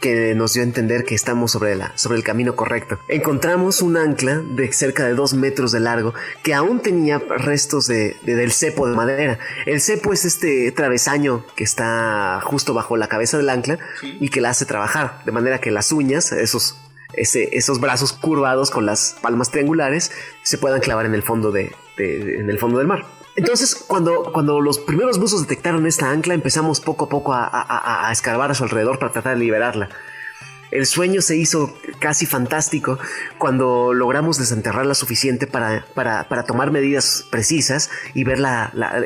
[0.00, 2.98] que nos dio a entender que estamos sobre, la, sobre el camino correcto.
[3.08, 8.16] Encontramos un ancla de cerca de dos metros de largo que aún tenía restos de,
[8.22, 9.38] del cepo de madera.
[9.66, 14.40] El cepo es este travesaño que está justo bajo la cabeza del ancla y que
[14.40, 16.78] la hace trabajar, de manera que las uñas, esos
[17.14, 22.48] esos brazos curvados con las palmas triangulares se puedan clavar en el fondo, de, en
[22.48, 23.04] el fondo del mar.
[23.38, 28.50] Entonces, cuando, cuando los primeros buzos detectaron esta ancla, empezamos poco a poco a, escarbar
[28.50, 29.90] a su alrededor para tratar de liberarla.
[30.72, 32.98] El sueño se hizo casi fantástico
[33.38, 38.40] cuando logramos desenterrarla suficiente para, para, tomar medidas precisas y ver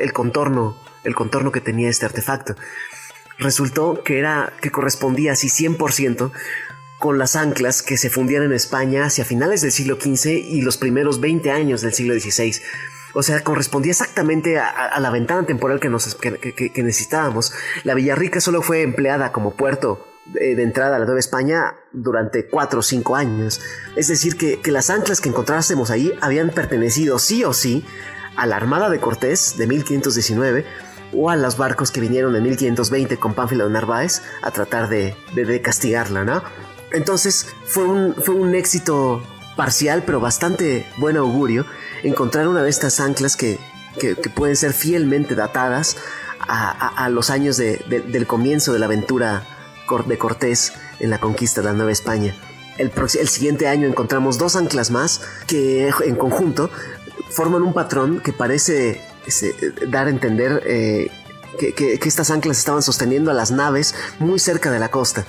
[0.01, 2.55] el, contorno, el contorno que tenía este artefacto.
[3.37, 6.31] Resultó que era que correspondía así 100%
[7.03, 10.77] con las anclas que se fundían en España hacia finales del siglo XV y los
[10.77, 12.61] primeros 20 años del siglo XVI.
[13.13, 16.17] O sea, correspondía exactamente a, la ventana temporal que, nos,
[16.77, 17.51] necesitábamos.
[17.83, 22.79] La Villarrica solo fue empleada como puerto de, entrada a la Nueva España durante 4
[22.79, 23.59] o 5 años.
[23.97, 27.83] Es decir, que, las anclas que encontrásemos ahí habían pertenecido sí o sí
[28.37, 30.65] a la Armada de Cortés de 1519
[31.11, 35.17] o a los barcos que vinieron en 1520 con Pánfilo de Narváez a tratar de,
[35.35, 36.41] de castigarla, ¿no?
[36.93, 39.21] Entonces fue un, fue un éxito
[39.55, 41.65] parcial, pero bastante buen augurio,
[42.03, 43.59] encontrar una de estas anclas que,
[44.33, 45.97] pueden ser fielmente datadas
[46.39, 49.43] a, los años del comienzo de la aventura
[50.07, 52.35] de Cortés en la conquista de la Nueva España.
[52.79, 56.71] El, el, siguiente año encontramos dos anclas más que en conjunto
[57.29, 59.01] forman un patrón que parece
[59.87, 61.11] dar a entender eh,
[61.59, 65.25] que, que, estas anclas estaban sosteniendo a las naves muy cerca de la costa.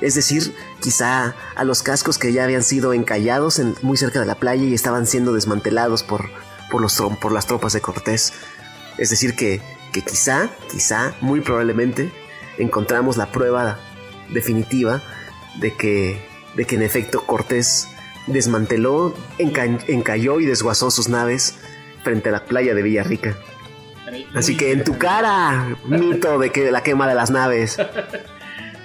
[0.00, 4.26] Es decir, quizá a los cascos que ya habían sido encallados en, muy cerca de
[4.26, 6.30] la playa y estaban siendo desmantelados por,
[6.70, 8.32] por, los, por las tropas de Cortés.
[8.96, 9.60] Es decir, que,
[9.92, 12.12] que quizá, quizá, muy probablemente,
[12.58, 13.78] encontramos la prueba
[14.30, 15.02] definitiva
[15.60, 16.24] de que,
[16.54, 17.88] de que en efecto Cortés
[18.26, 21.56] desmanteló, encalló y desguazó sus naves
[22.04, 23.36] frente a la playa de Villarrica.
[24.34, 27.78] Así que en tu cara, mito de que la quema de las naves.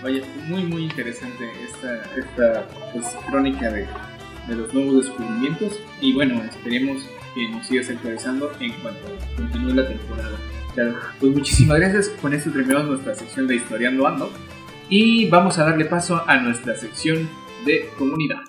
[0.04, 3.88] Vaya, muy muy interesante esta, esta pues, crónica de,
[4.48, 9.00] de los nuevos descubrimientos y bueno, esperemos que nos sigas actualizando en cuanto
[9.38, 10.38] continúe la temporada.
[11.20, 12.10] Pues muchísimas gracias.
[12.22, 14.30] Con esto terminamos nuestra sección de Historiando Ando
[14.90, 17.30] y vamos a darle paso a nuestra sección
[17.66, 18.42] de comunidad.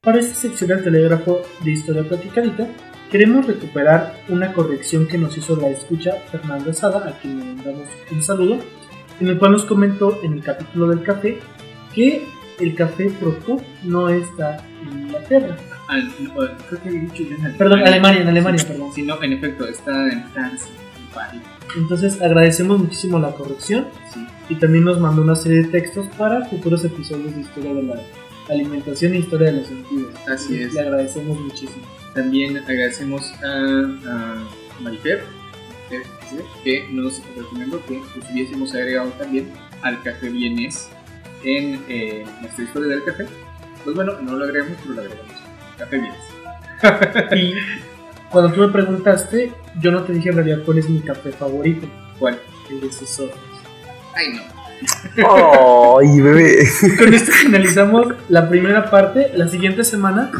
[0.00, 2.68] Para esta sección del telégrafo de Historia Platicadita,
[3.10, 7.88] queremos recuperar una corrección que nos hizo la escucha Fernando Sada, a quien le mandamos
[8.10, 8.58] un saludo,
[9.20, 11.38] en el cual nos comentó en el capítulo del café
[11.94, 12.26] que
[12.60, 15.56] el café Procop no está en Inglaterra.
[15.88, 18.90] Al- no, creo que había dicho yo en Perdón, Alemania, en Alemania, perdón.
[18.94, 21.42] Sí, no, en efecto, está en Francia, en París.
[21.76, 24.24] Entonces agradecemos muchísimo la corrección Sí.
[24.48, 28.00] y también nos mandó una serie de textos para futuros episodios de historia de la
[28.48, 30.14] alimentación e historia de los sentidos.
[30.28, 30.72] Así es.
[30.72, 31.82] Le agradecemos muchísimo.
[32.14, 33.48] También agradecemos a,
[34.08, 34.48] a
[34.80, 35.24] Marifer
[35.90, 36.02] eh,
[36.62, 38.00] que nos recomendó que
[38.32, 39.52] hubiésemos agregado también
[39.82, 40.88] al café vienés
[41.44, 43.26] en eh, nuestra historia del café.
[43.84, 45.32] Pues bueno, no lo agregamos, pero lo agregamos.
[45.78, 46.18] Café vienés.
[47.36, 47.54] Y
[48.30, 51.86] cuando tú me preguntaste, yo no te dije en realidad cuál es mi café favorito,
[52.18, 52.38] ¿Cuál?
[52.70, 53.38] el de sus ojos.
[54.14, 55.98] Ay, no.
[55.98, 56.56] ¡Ay, bebé!
[56.98, 59.30] Con esto finalizamos la primera parte.
[59.34, 60.30] La siguiente semana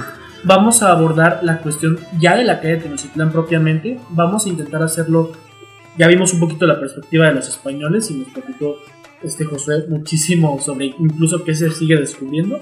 [0.45, 3.99] vamos a abordar la cuestión ya de la calle de Tenochtitlán propiamente.
[4.11, 5.33] Vamos a intentar hacerlo.
[5.97, 8.77] Ya vimos un poquito la perspectiva de los españoles y nos platicó
[9.23, 12.59] este Josué muchísimo sobre incluso qué se sigue descubriendo.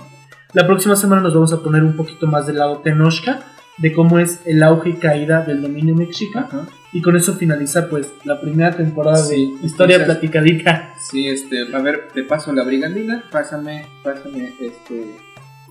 [0.52, 3.40] La próxima semana nos vamos a poner un poquito más del lado Tenochca,
[3.78, 6.46] de cómo es el auge y caída del dominio mexica.
[6.92, 10.92] Y con eso finaliza pues la primera temporada Sí, de Historia entonces- Platicadica.
[11.10, 15.16] Sí, este, a ver, te paso la brigandina, pásame, pásame este,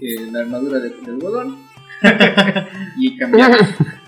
[0.01, 1.57] eh, la armadura de, de algodón
[2.97, 3.59] y cambiamos.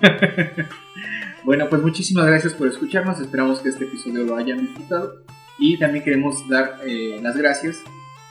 [1.43, 5.15] bueno, pues muchísimas gracias por escucharnos, esperamos que este episodio lo hayan disfrutado
[5.59, 7.77] y también queremos dar eh, las gracias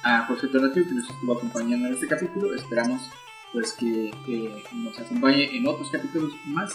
[0.03, 3.03] a José Tonatiu que nos estuvo acompañando en este capítulo, esperamos
[3.53, 4.11] pues que
[4.75, 6.73] nos acompañe en otros capítulos más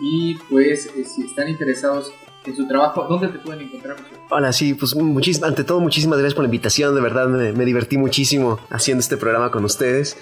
[0.00, 2.12] y pues eh, si están interesados
[2.44, 3.96] en su trabajo, ¿dónde te pueden encontrar?
[4.30, 7.64] Hola, sí, pues muchis- ante todo muchísimas gracias por la invitación, de verdad me, me
[7.64, 10.16] divertí muchísimo haciendo este programa con ustedes.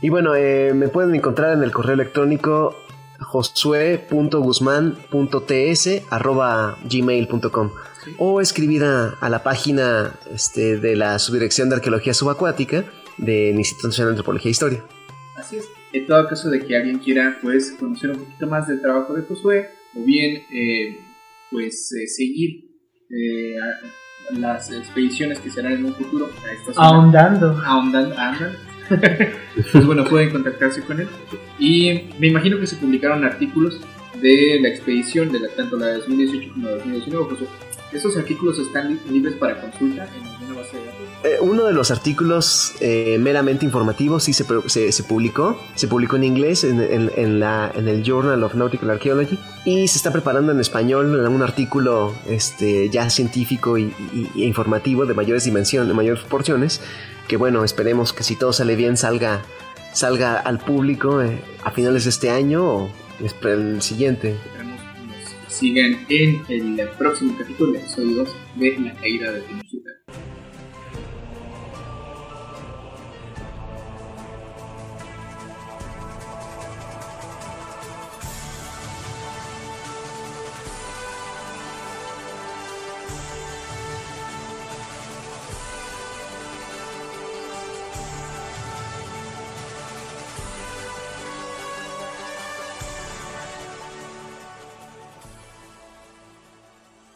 [0.00, 2.76] Y bueno, eh, me pueden encontrar en el correo electrónico
[3.20, 7.70] josue.guzman.ts arroba gmail.com
[8.18, 12.84] o escribir a, a la página este, de la Subdirección de Arqueología Subacuática
[13.18, 14.82] del Instituto Nacional de Antropología e Historia.
[15.36, 15.68] Así es.
[15.92, 19.22] En todo caso de que alguien quiera pues conocer un poquito más del trabajo de
[19.22, 20.98] Josué o bien eh,
[21.50, 22.64] pues eh, seguir
[23.10, 23.80] eh, a-
[24.38, 26.86] las expediciones que serán en un futuro a esta zona.
[26.86, 27.52] Ahondando.
[27.64, 28.56] Ahondan- andan.
[29.72, 31.08] Pues bueno, pueden contactarse con él.
[31.58, 33.80] Y me imagino que se publicaron artículos
[34.20, 37.24] de la expedición, de la, tanto la de 2018 como la de 2019.
[37.30, 37.46] Josué.
[37.92, 41.00] ¿Estos artículos están li- libres para consulta en alguna base de datos?
[41.24, 46.16] Eh, uno de los artículos eh, meramente informativos sí se, se, se publicó, se publicó
[46.16, 50.10] en inglés en, en- en la, en el Journal of Nautical Archaeology y se está
[50.10, 55.86] preparando en español un artículo este, ya científico y, y- y informativo de mayores dimensiones,
[55.88, 56.80] de mayores proporciones,
[57.28, 59.42] que bueno, esperemos que si todo sale bien salga,
[59.92, 62.90] salga al público eh, a finales de este año o
[63.44, 64.36] el siguiente.
[64.46, 69.42] Esperemos que nos sigan en el próximo capítulo, episodio 2 de La Caída de.